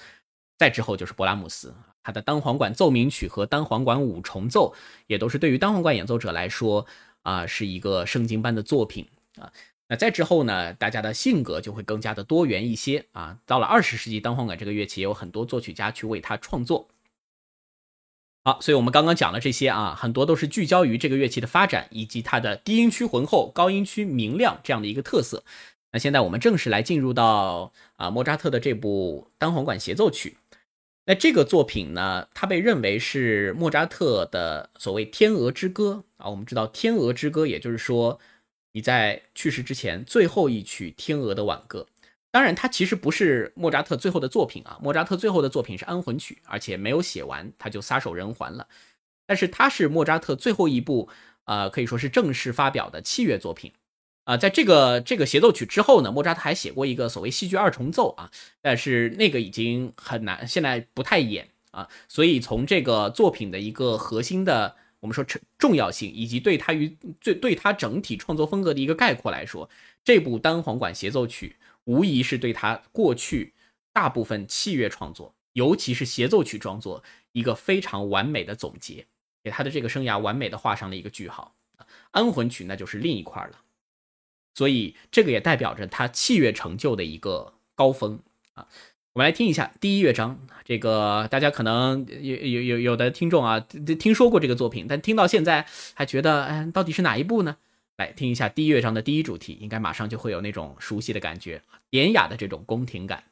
[0.59, 4.75] 再之后就是勃拉姆斯，他的单簧管奏鸣曲和单簧管五重奏，
[5.07, 6.85] 也都是对于单簧管演奏者来说
[7.23, 9.51] 啊，是一个圣经般的作品啊。
[9.89, 13.39] 那再之后呢，大家的性格就会更加的多元一些啊。
[13.47, 16.87] 到了二十世纪，单簧管这个乐器也有很多作曲家去为它创作。
[18.47, 25.43] 好，所以我们刚刚讲了这些啊，很多都是聚焦于这个乐器的发展以及它的低音区浑厚、高音区明亮这样的一个特色。
[25.91, 30.37] 那现在我们正式来进入到啊莫扎特的这部单簧管协奏曲。
[31.07, 36.31] 那这个作品呢，它被认为是莫扎特的所谓《天鹅之歌》啊。
[36.31, 38.21] 我们知道《天鹅之歌》，也就是说
[38.75, 41.89] 你在去世之前最后一曲《天鹅的挽歌》。
[42.37, 44.79] 当然，它其实不是莫扎特最后的作品啊。
[44.83, 48.69] 莫扎特最后的作品是安魂曲，而且没有写完，他就撒手人寰了。
[49.25, 51.09] 但是它是莫扎特最后一部，
[51.47, 53.73] 呃，可以说是正式发表的器乐作品
[54.25, 54.37] 啊。
[54.37, 58.31] 在这个这个协奏曲之后呢，莫扎特还写过一个所谓戏剧二重奏啊，
[58.61, 61.89] 但是那个已经很难，现在不太演啊。
[62.07, 69.71] 所以从这个作品的一个核心的，我们说重重要性，以及对他于最对他整体创作风格的一个概括来说，
[70.05, 71.57] 这部单簧管协奏曲。
[71.87, 73.55] 无疑是对他过去
[73.93, 79.07] 大部分器乐创作，尤其是协奏曲创作一个非常完美的总结，
[79.43, 81.55] 给他的这个生涯完美的画上了一个句号。
[82.11, 83.61] 安魂曲那就是另一块了，
[84.55, 88.21] 所以这个也代表着他器乐成就的一个高峰
[88.55, 88.67] 啊。
[89.13, 97.57] 我们来听一下第一乐章，这个大家可能有有有有的听众啊听说过这个作品，但听到现在还觉得，哎，到底是哪一部呢？
[97.97, 103.25] 来听一下第一乐章的第一主题，应该马上就会有那种熟悉的感觉，典雅的这种宫廷感。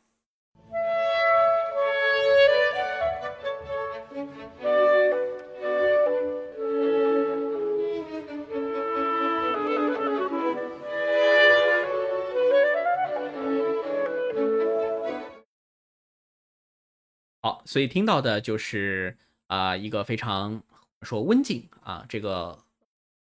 [17.42, 20.62] 好，所以听到的就是啊一个非常
[21.02, 22.63] 说温静啊这个。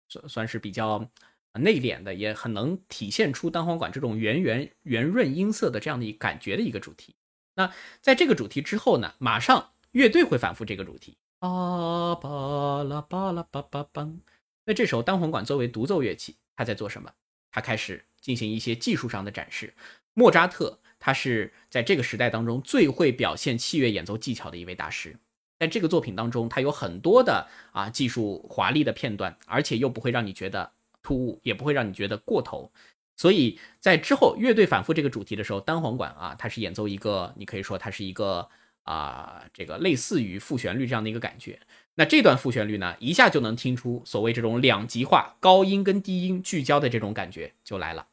[0.08, 1.08] 算算是比较
[1.54, 7.14] 内敛的，也很能体现出单簧管这种圆圆圆润音色的这样的一感觉的一个主题。
[7.54, 14.20] 那在这个主题之后呢，马上乐队会反复这个主题，啊巴拉巴拉巴巴邦。
[14.66, 17.10] 那这时候单簧管作为独奏乐器，它在做什么？
[17.50, 19.72] 它开始进行一些技术上的展示。
[20.12, 25.16] 莫扎特他是在这个时代当中最会表现器乐演奏技巧的一位大师。
[25.58, 30.70] 在这个作品当中，它有很多的啊技术华丽的片段，而且又不会让你觉得
[31.02, 32.70] 突兀，也不会让你觉得过头。
[33.16, 38.46] 所以在之后乐队反复这个主题的时候，单簧管啊，它是演奏一个，你可以说它是一个
[38.82, 41.58] 啊这个类似于副旋律这样的一个感觉。
[41.94, 48.06] 那这段副旋律呢，一下就能听出所谓这种两极化，高音跟低音聚焦的这种感觉就来了。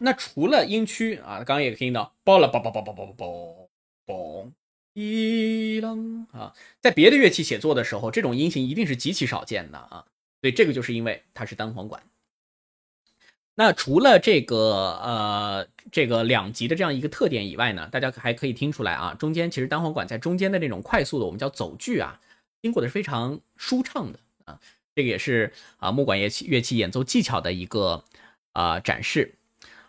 [0.00, 3.68] 那除了音区啊，刚刚也听到，嘣了嘣嘣嘣嘣嘣嘣
[4.06, 4.50] 嘣，
[4.94, 10.06] 一啷啊，在别的乐器写作的时候，这种音型一定是极其少见的啊。
[10.40, 12.02] 所以这个就是因为它是单簧管。
[13.54, 22.20] 那除了这个呃这个两级的这样一个特点以外呢，大家还可以听出来啊，中间其实单簧管在中间的那种快速的我们叫走句啊，
[22.60, 24.60] 经过的是非常舒畅的啊，
[24.94, 28.04] 这个也是啊木管乐器乐器演奏技巧的一个
[28.52, 29.34] 啊展示。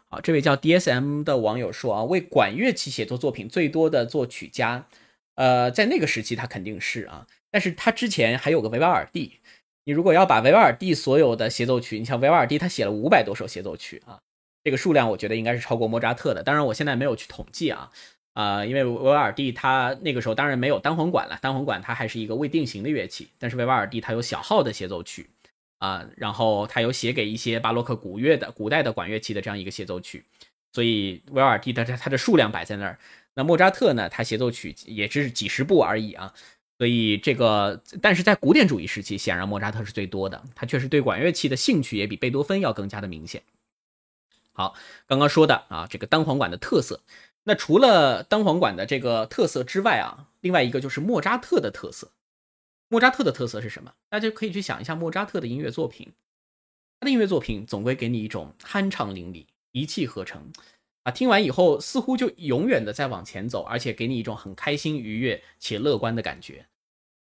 [0.10, 4.88] 啊，这位叫 DSM 的网友说啊，为管乐器写作作品最多的作曲家，
[5.36, 9.40] 呃，在那个时期他肯定是啊，但是他之前还有个维瓦尔第。
[9.84, 14.20] 你如果要把维瓦尔第所有的协奏曲，你像维瓦尔第，他写了五百多首协奏曲啊，
[14.64, 16.44] 这个数量我觉得应该是超过莫扎特的。
[16.44, 17.90] 当然，我现在没有去统计啊，
[18.34, 25.30] 啊，因为维瓦尔第他那个时候当然没有单簧管了，单簧管它还是一个未定型的乐器，但是维瓦尔第他有小号的协奏曲
[25.78, 30.26] 啊，然后他有写给一些巴洛克古乐的古代的管乐器的这样一个协奏曲，
[30.72, 33.00] 所以维瓦尔第的他的数量摆在那儿。
[33.34, 36.34] 那莫扎特呢，他协奏曲也只是几十部而已啊。
[36.80, 43.42] 所以这个，但是在古典主义时期，显然莫扎特是最多的，他确实对管乐器的兴趣也比贝多芬要更加的明显。
[44.54, 44.76] 好，
[45.08, 47.02] 刚刚说的啊，这个单簧管的特色，
[47.44, 52.12] 那除了单簧管的这个特色之外啊，另外一个就是莫扎特的特色。
[52.90, 53.94] 莫扎特的特色是什么？
[54.10, 56.14] 大家可以去想一下莫扎特的音乐作品，
[57.00, 60.52] 他的音乐作品总归给你一种酣畅淋漓、一气呵成。
[61.04, 66.68] 啊，听完以后似乎就永远的在往前走，而且给你一种很开心、愉悦且乐观的感觉。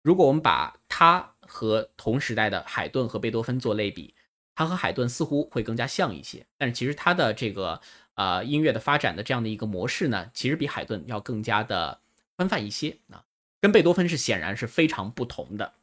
[0.02, 4.14] 如果我们把他和同时代的海顿和贝多芬做类比，
[4.54, 7.80] 他和海顿似乎会更加像一些，但是其实他的这个
[8.14, 12.00] 呃音乐的发展的这样的一个模式呢，其实比海顿要更加的
[12.36, 13.22] 宽泛一些啊，
[13.60, 15.74] 跟贝多芬是显然是非常不同的。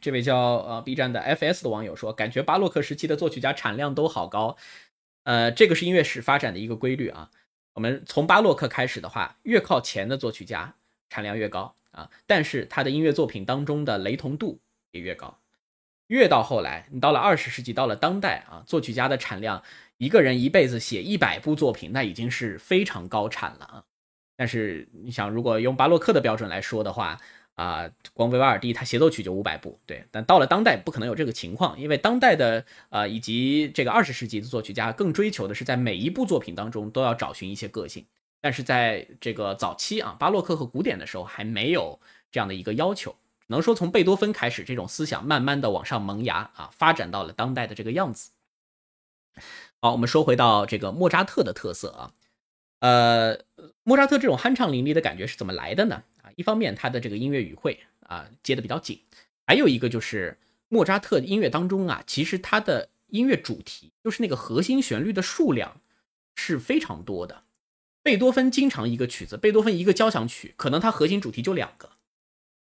[0.00, 4.56] 这位叫呃 B 站的 FS 的网友说，感觉巴洛克时期的作曲家产量都好高。
[5.24, 7.30] 呃，这个是音乐史发展的一个规律啊。
[7.74, 10.76] 我们从巴洛克开始的话，越靠前的作曲家
[11.08, 14.60] 产量越高啊，但是他的音乐作品当中的雷同度
[14.92, 15.38] 也越高。
[16.06, 19.62] 越到后来，你到了二十世纪，到了当代啊，作曲家的产量，
[19.96, 23.84] 一个人一辈子写一百部作品，那已经是非常高产了啊。
[24.40, 27.20] 但是你想，如果用巴洛克的标准来说的话，
[27.56, 38.06] 啊，光维瓦尔第他协奏曲就五百部，对，但到了当代不可能有这个情况，因为当代的呃以及这个二十世纪的作曲家更追求的是在每一部作品当中都要找寻一些个性，
[38.40, 42.00] 但是在这个早期啊，巴洛克和古典的时候还没有
[42.32, 43.10] 这样的一个要求，
[43.40, 48.30] 只能说从贝多芬开始，这种思想慢慢的往上萌芽啊，发展到了当代的这个样子。
[49.82, 52.12] 好，我们说回到这个莫扎特的特色啊，
[52.80, 53.38] 呃，
[53.82, 56.02] 莫扎特这种酣畅淋漓的感觉是怎么来的呢？
[56.22, 59.00] 啊一方面，他的这个音乐语汇啊接的比较紧，
[59.46, 65.80] 还有一个就是莫扎特音乐当中啊，其实他的音乐主题就是那个核心旋律的数量
[66.34, 67.44] 是非常多的。
[68.02, 71.90] 贝多芬经常一个曲子，贝多芬一个交响曲，可能它核心主题就两个。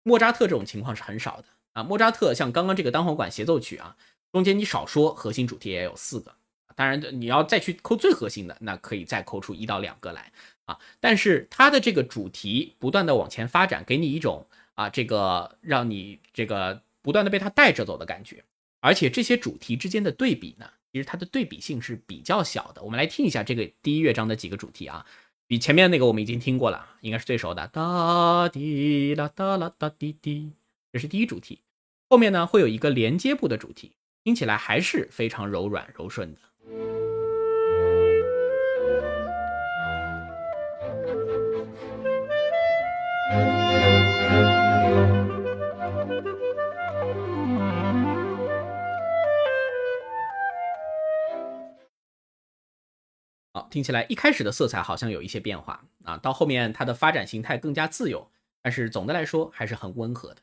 [0.04, 1.84] 莫扎特这种情况是很少的啊。
[1.84, 3.98] 莫扎特像刚刚这个单簧管协奏曲啊，
[4.32, 6.34] 中间你少说核心主题也有四个，
[6.76, 10.32] 当然你要再去抠最核心的，那可以再抠出一到两个来。
[10.66, 18.44] 啊，但是它的这个主题不断的往前发展，给你一种啊，这个让你这个不断的被它带着走的感觉。
[18.82, 22.82] 而且这些主题之间的对比呢，其实它的对比性是比较小的。
[22.82, 25.06] 我们来听一下这个第一乐章的几个主题啊，
[25.46, 30.52] 比前面那个我们已经听过了，应该是最熟的哒滴啦哒啦哒滴滴，
[30.92, 31.60] 这是第一主题。
[32.10, 33.92] 后面呢会有一个连接部的主题，
[34.24, 36.40] 听起来还是非常柔软柔顺的。
[53.52, 58.30] 好，听起来一开始的色彩好像有一些变化啊，到后面它的发展形态更加自由，
[58.62, 60.42] 但是总的来说还是很温和的。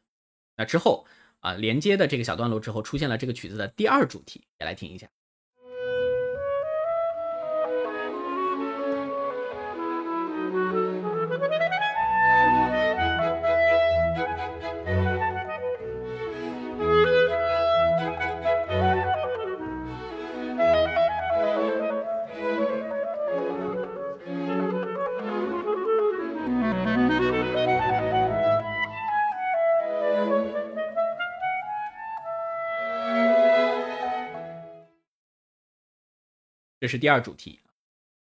[0.57, 1.07] 那之后
[1.41, 5.07] 啊，连接的这个小段落之后，出现了这个曲子的第二主题，也来听一下。
[36.93, 37.61] 是第二主题，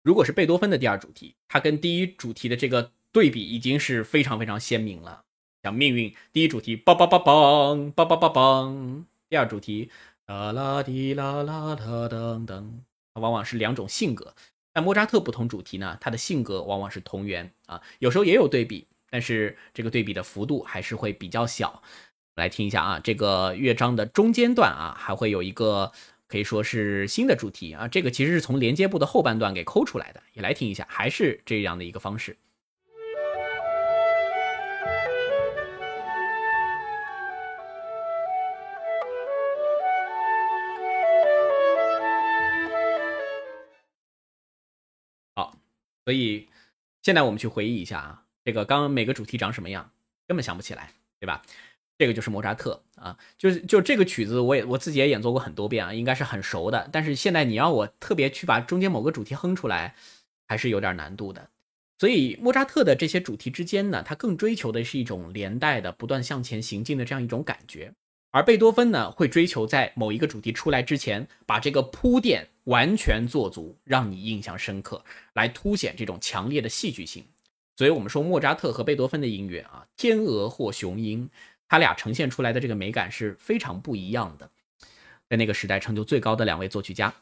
[0.04, 5.24] 如果是贝多芬的第二主题，它跟第一主题的这个对比已经是非常非常鲜明了。
[5.64, 9.90] 像命运，第一主题梆梆梆梆梆梆梆梆，第二主题
[10.28, 12.70] 啦啦滴啦啦啦噔噔，
[13.16, 14.36] 它往往是两种性格。
[14.72, 21.82] 但莫扎特不同主题呢，他的性格往往是同源啊，有时候也有对比，但是这个对比的幅度还是会比较小。
[22.36, 25.92] 来听一下啊，这个乐章的中间段啊，还会有一个
[26.30, 32.38] 可以说是新的主题啊，这个其实是从连接部的后半段给抠出来的，也来听一下，还是这样的一个方式。
[45.36, 45.58] 好，
[46.06, 46.48] 所以
[47.02, 49.92] 现在我们去回忆一下啊，这个刚刚每个主题长什么样，
[50.28, 51.42] 根本想不起来，对吧？
[52.00, 56.88] 这个就是莫扎特啊，就是就这个曲子，我也我自己也演奏过很多遍啊，应该是很熟的。
[56.94, 59.94] 但是现在你要我特别去把中间某个主题哼出来，
[60.48, 61.50] 还是有点难度的。
[61.98, 67.92] 所以莫扎特的这些主题之间呢，他更追求的是一种连带的、不断向前行进的这样一种感觉。
[68.32, 77.26] 而贝多芬呢，会追求在某一个主题出来之前，把这个铺垫完全做足，让你印象深刻，来凸显这种强烈的戏剧性。
[77.76, 81.30] 所以我们说莫扎特和贝多芬的音乐啊，天鹅或雄鹰。
[81.70, 84.50] 他俩呈现出来的这个美感是非常不一样的，
[85.30, 87.14] 在那个时代成就最高的两位作曲家，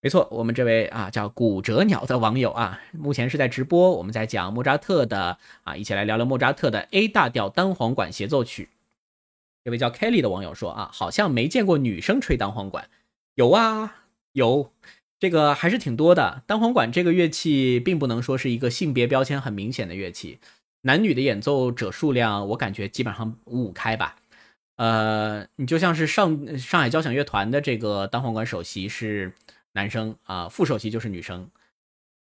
[0.00, 8.70] 没错，我们这位啊叫骨折鸟的网友啊，目前是在直播，我们在讲莫扎特的啊，一起来聊聊莫扎特的 A 大调单簧管协奏曲。
[9.62, 12.88] 这位叫 Kelly 的网友说啊，好像没见过女生吹单簧管，
[13.34, 14.72] 有啊有，
[15.18, 16.42] 这个还是挺多的。
[16.46, 20.38] 单簧管这个乐器并不能说是一个性别标签很明显的乐器。
[20.86, 24.16] 男女的演奏者数量，我感觉基本上五五开吧。
[24.76, 29.32] 呃，你就像是上上海交响乐团的这个单簧管首席是
[29.72, 31.48] 男生啊，副首席就是女生。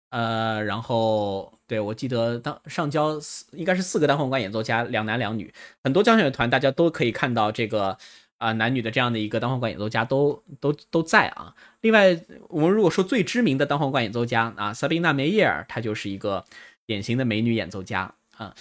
[0.10, 3.18] 呃，然后对我记得当上交
[3.54, 5.54] 应该是四个单簧管演奏家，两男两女。
[5.84, 7.98] 很多交响乐团大家都可以看到这个
[8.40, 11.56] 啊男女的这样的一个单簧管演奏家都都都在啊。
[11.82, 16.44] 另外，我们如果说最知名的单簧管演奏家啊，萨宾娜梅耶尔，她就是一个
[16.86, 18.16] 典型的美女演奏家。
[18.40, 18.56] 啊，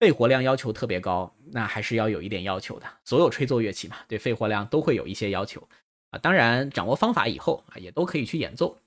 [0.00, 2.86] 肺活量要求特别高，那还是要有一点要求的。
[3.04, 5.68] 所有吹奏乐器嘛，对肺活量都会有一些要求
[6.10, 6.18] 啊。
[6.18, 8.78] 当然，掌握方法以后啊，也都可以去演奏。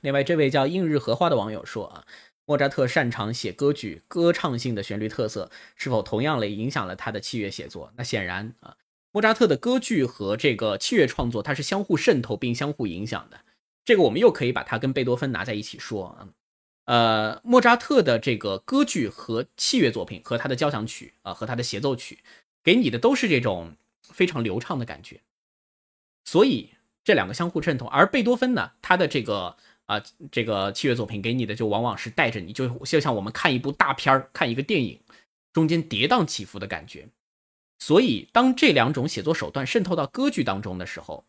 [0.00, 2.04] 另外，这位叫映日荷花的网友说啊，
[2.44, 7.92] 莫扎特擅长写歌剧，歌唱性的旋律特色是否同样的影响了他的器乐写作？
[7.96, 8.76] 那显然啊，
[9.10, 13.40] 莫扎特的歌剧和这个器乐创作它是相互渗透并相互影响的。
[13.84, 16.28] 这个我们又可以把它跟贝多芬拿在一起说啊。
[16.88, 22.20] 呃，莫扎特的这个歌剧和器乐作品，和他的交响曲啊，和他的协奏曲，
[22.64, 25.20] 给你的都是这种非常流畅的感觉。
[26.24, 26.70] 所以
[27.04, 27.86] 这两个相互衬托。
[27.90, 34.98] 而贝多芬呢，他的这个啊，这个器乐作品给你的就往往是带着你，就就像我们看一部大片儿、看一个电影，
[35.52, 37.06] 中间跌宕起伏的感觉。
[37.78, 41.22] 所以，当这两种写作手段渗透到歌剧当中的时候，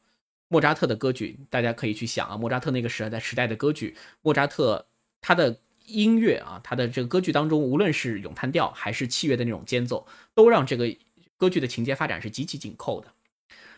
[0.48, 4.86] 莫扎特的歌剧，大家可以去想啊，莫扎特那个时代时代的歌剧，莫扎特。
[5.22, 10.96] 他的音乐啊，他的这个歌剧当中，无论是咏叹调还是器乐的那种间奏，都让这个
[11.38, 13.08] 歌剧的情节发展是极其紧扣的。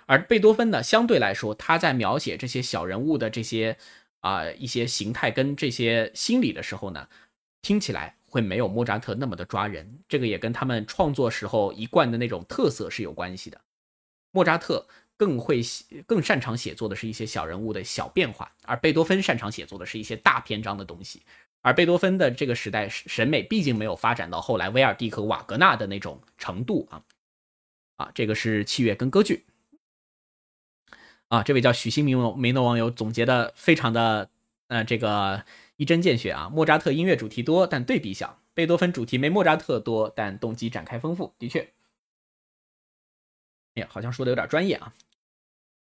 [0.07, 3.77] 而贝多芬呢，相对来说，他在描写这些小人物的这些
[4.19, 7.07] 啊一些形态跟这些心理的时候呢，
[7.61, 9.99] 听起来会没有莫扎特那么的抓人。
[10.09, 13.61] 这个也跟他们创作时候一贯的那种特色是有关系的。
[14.31, 14.85] 莫扎特
[15.21, 21.21] 更会写，更擅长写作的是一些小人物的小变化，而贝多芬擅长写作的是一些大篇章的东西。
[21.61, 27.03] 而贝多芬的这个时代审美毕竟没有发展到后来威尔第和瓦格纳的那种程度啊
[27.97, 29.45] 啊，这个是器乐跟歌剧
[31.27, 31.43] 啊。
[31.43, 34.27] 这位叫许新明梅诺网友总结的非常的
[34.69, 35.45] 呃这个
[35.75, 36.49] 一针见血啊。
[36.51, 41.35] 莫扎特音乐主题多，但对比小；贝多芬主题没莫扎特多，但动机展开丰富。
[41.37, 41.59] 的确，
[43.75, 44.91] 哎呀，好像说的有点专业啊。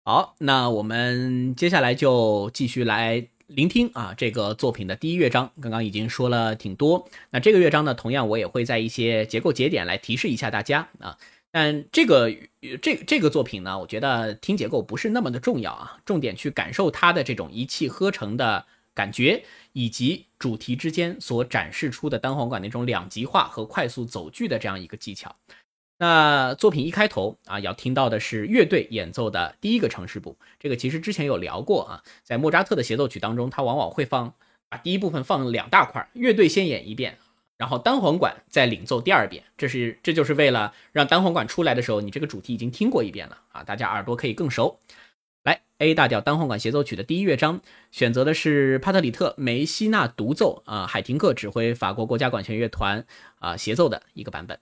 [0.07, 5.51] 好，那我们接下来就继续来聆听啊这个作品的第一乐章。
[5.63, 11.17] 刚刚已经说了挺多，那这个乐章呢，同样我也会在一些结构节点来提示一下大家啊。
[11.51, 12.31] 但这个
[12.83, 19.43] 这这个作品呢，我觉得听结构不是那么的重要啊，重点去感受它的这种一气呵成的感觉，
[19.73, 25.35] 以及主题之间所展示出的单簧管那种两极化和快速走句的这样一个技巧。
[26.05, 30.37] 那作品一开头啊，要听到的是乐队演奏的第一个城市部。
[30.61, 34.35] 这个其实之前有聊过啊，在莫扎特的协奏曲当中，他往往会放
[34.69, 37.17] 把第一部分放两大块，乐队先演一遍，
[37.57, 39.45] 然后单簧管再领奏第二遍。
[39.57, 44.79] 这是这就是为了让单簧管出来的时候，你这个主题已经听过一遍了啊，大家耳朵可以更熟。
[45.45, 53.07] 来，A 大调单簧管协奏曲的第一乐章，选择的是帕特里特梅西纳独奏啊，海廷克指挥法国国家管弦乐团
[53.39, 54.59] 啊协奏的一个版本。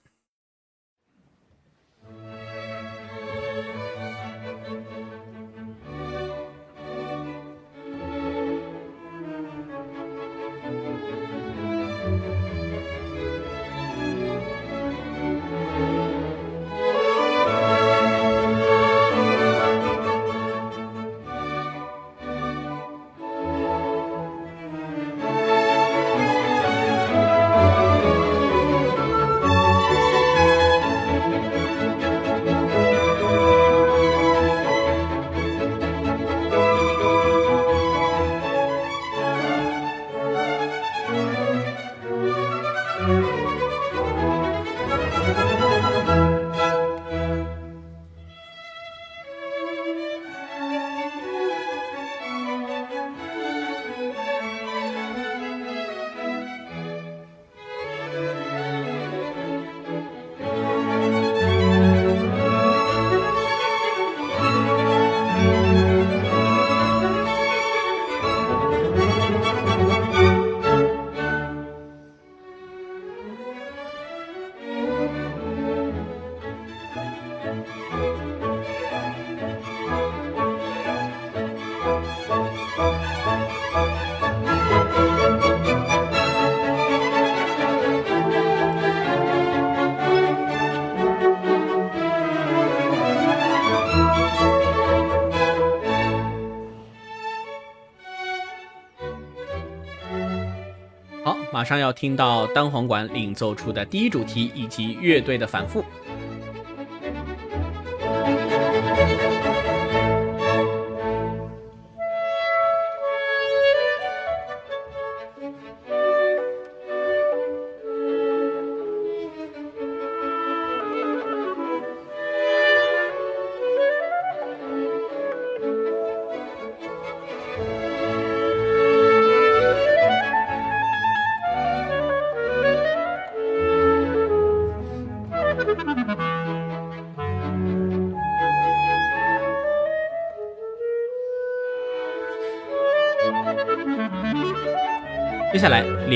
[101.63, 105.81] 马上要听到单簧管领奏出的第一主题以及乐队的反复。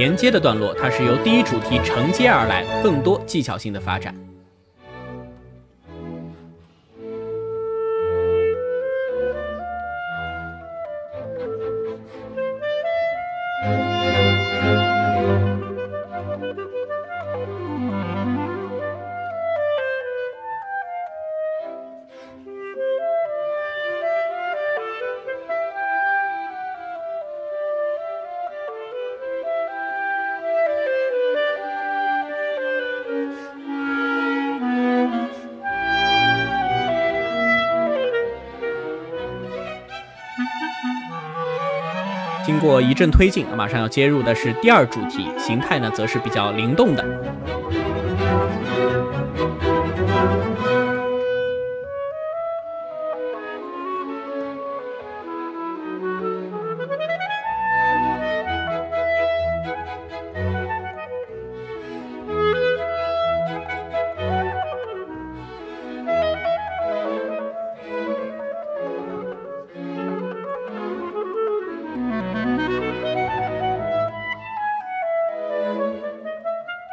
[0.08, 4.16] 连接的段落，它是由第一主题承接而来，更多技巧性的发展。
[42.82, 47.04] 一阵推进，马上要接入的是第二主题，形态呢则是比较灵动的。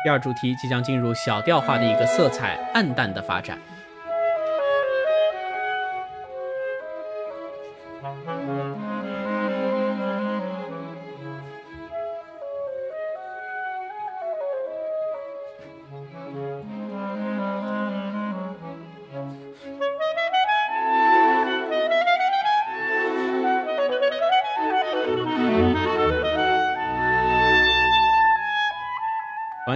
[0.04, 3.58] 第二主题即将进入小调化的一个色彩暗淡的发展。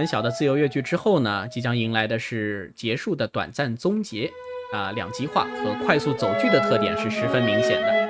[0.09, 4.27] 小的自由越剧之后呢，即将迎来的是结束的短暂终结，
[4.73, 8.08] 啊，两极化和快速走剧的特点是十分明显的。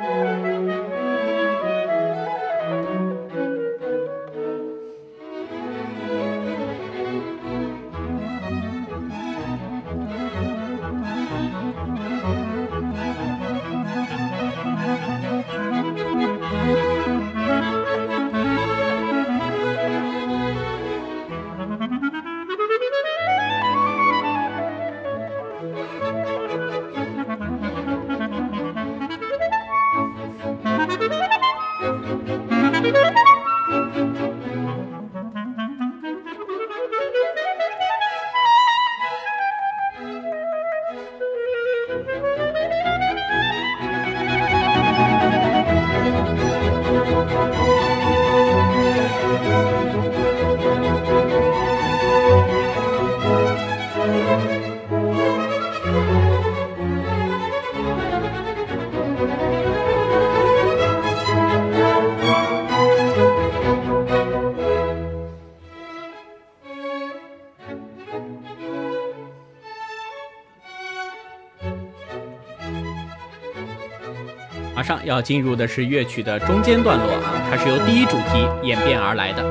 [75.21, 79.43] 进入的是乐曲的中间段落啊，它是由第一主题演变而来的。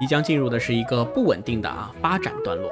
[0.00, 2.70] 即将进入的是一个不稳定的啊发展段落。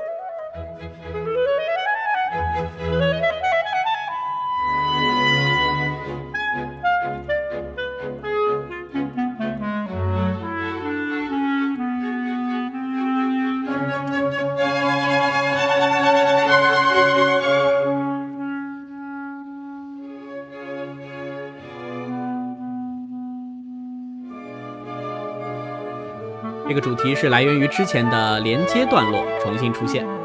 [26.83, 30.22] 主题是来源于之前的连接段落重新出现。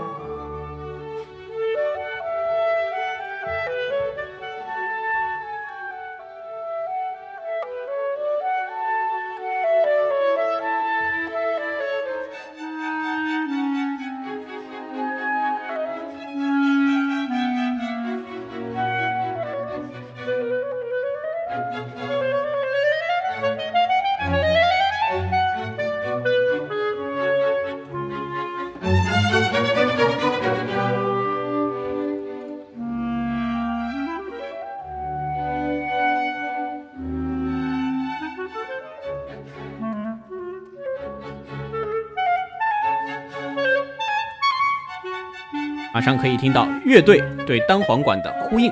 [46.07, 48.71] 上可以听到乐队对单簧管的呼应。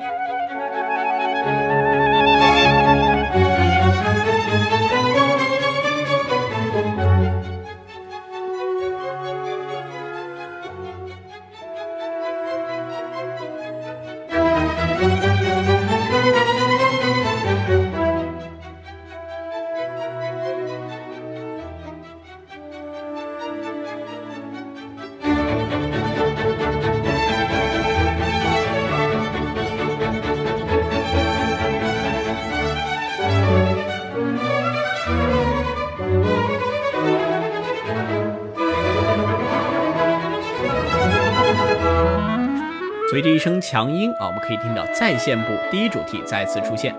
[43.60, 46.94] 强音啊，我们可以听到在线部第一主题再次出现。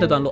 [0.00, 0.29] 入连接的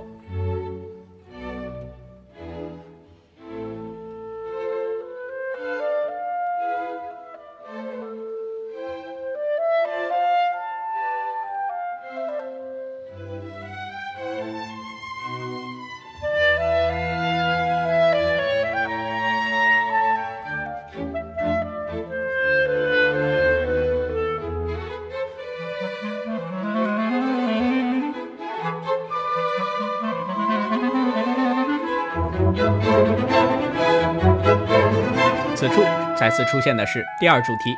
[36.29, 37.75] 再次出现的是第二主题。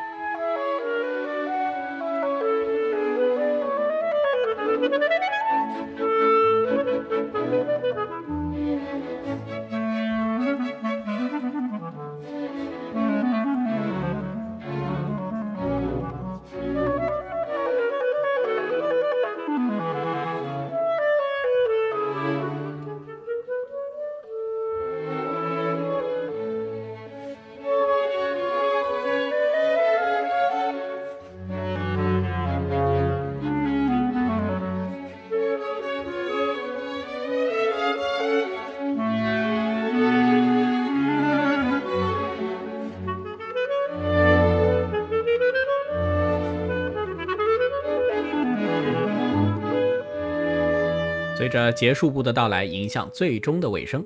[51.42, 54.06] 随着结束部的到来，迎向最终的尾声。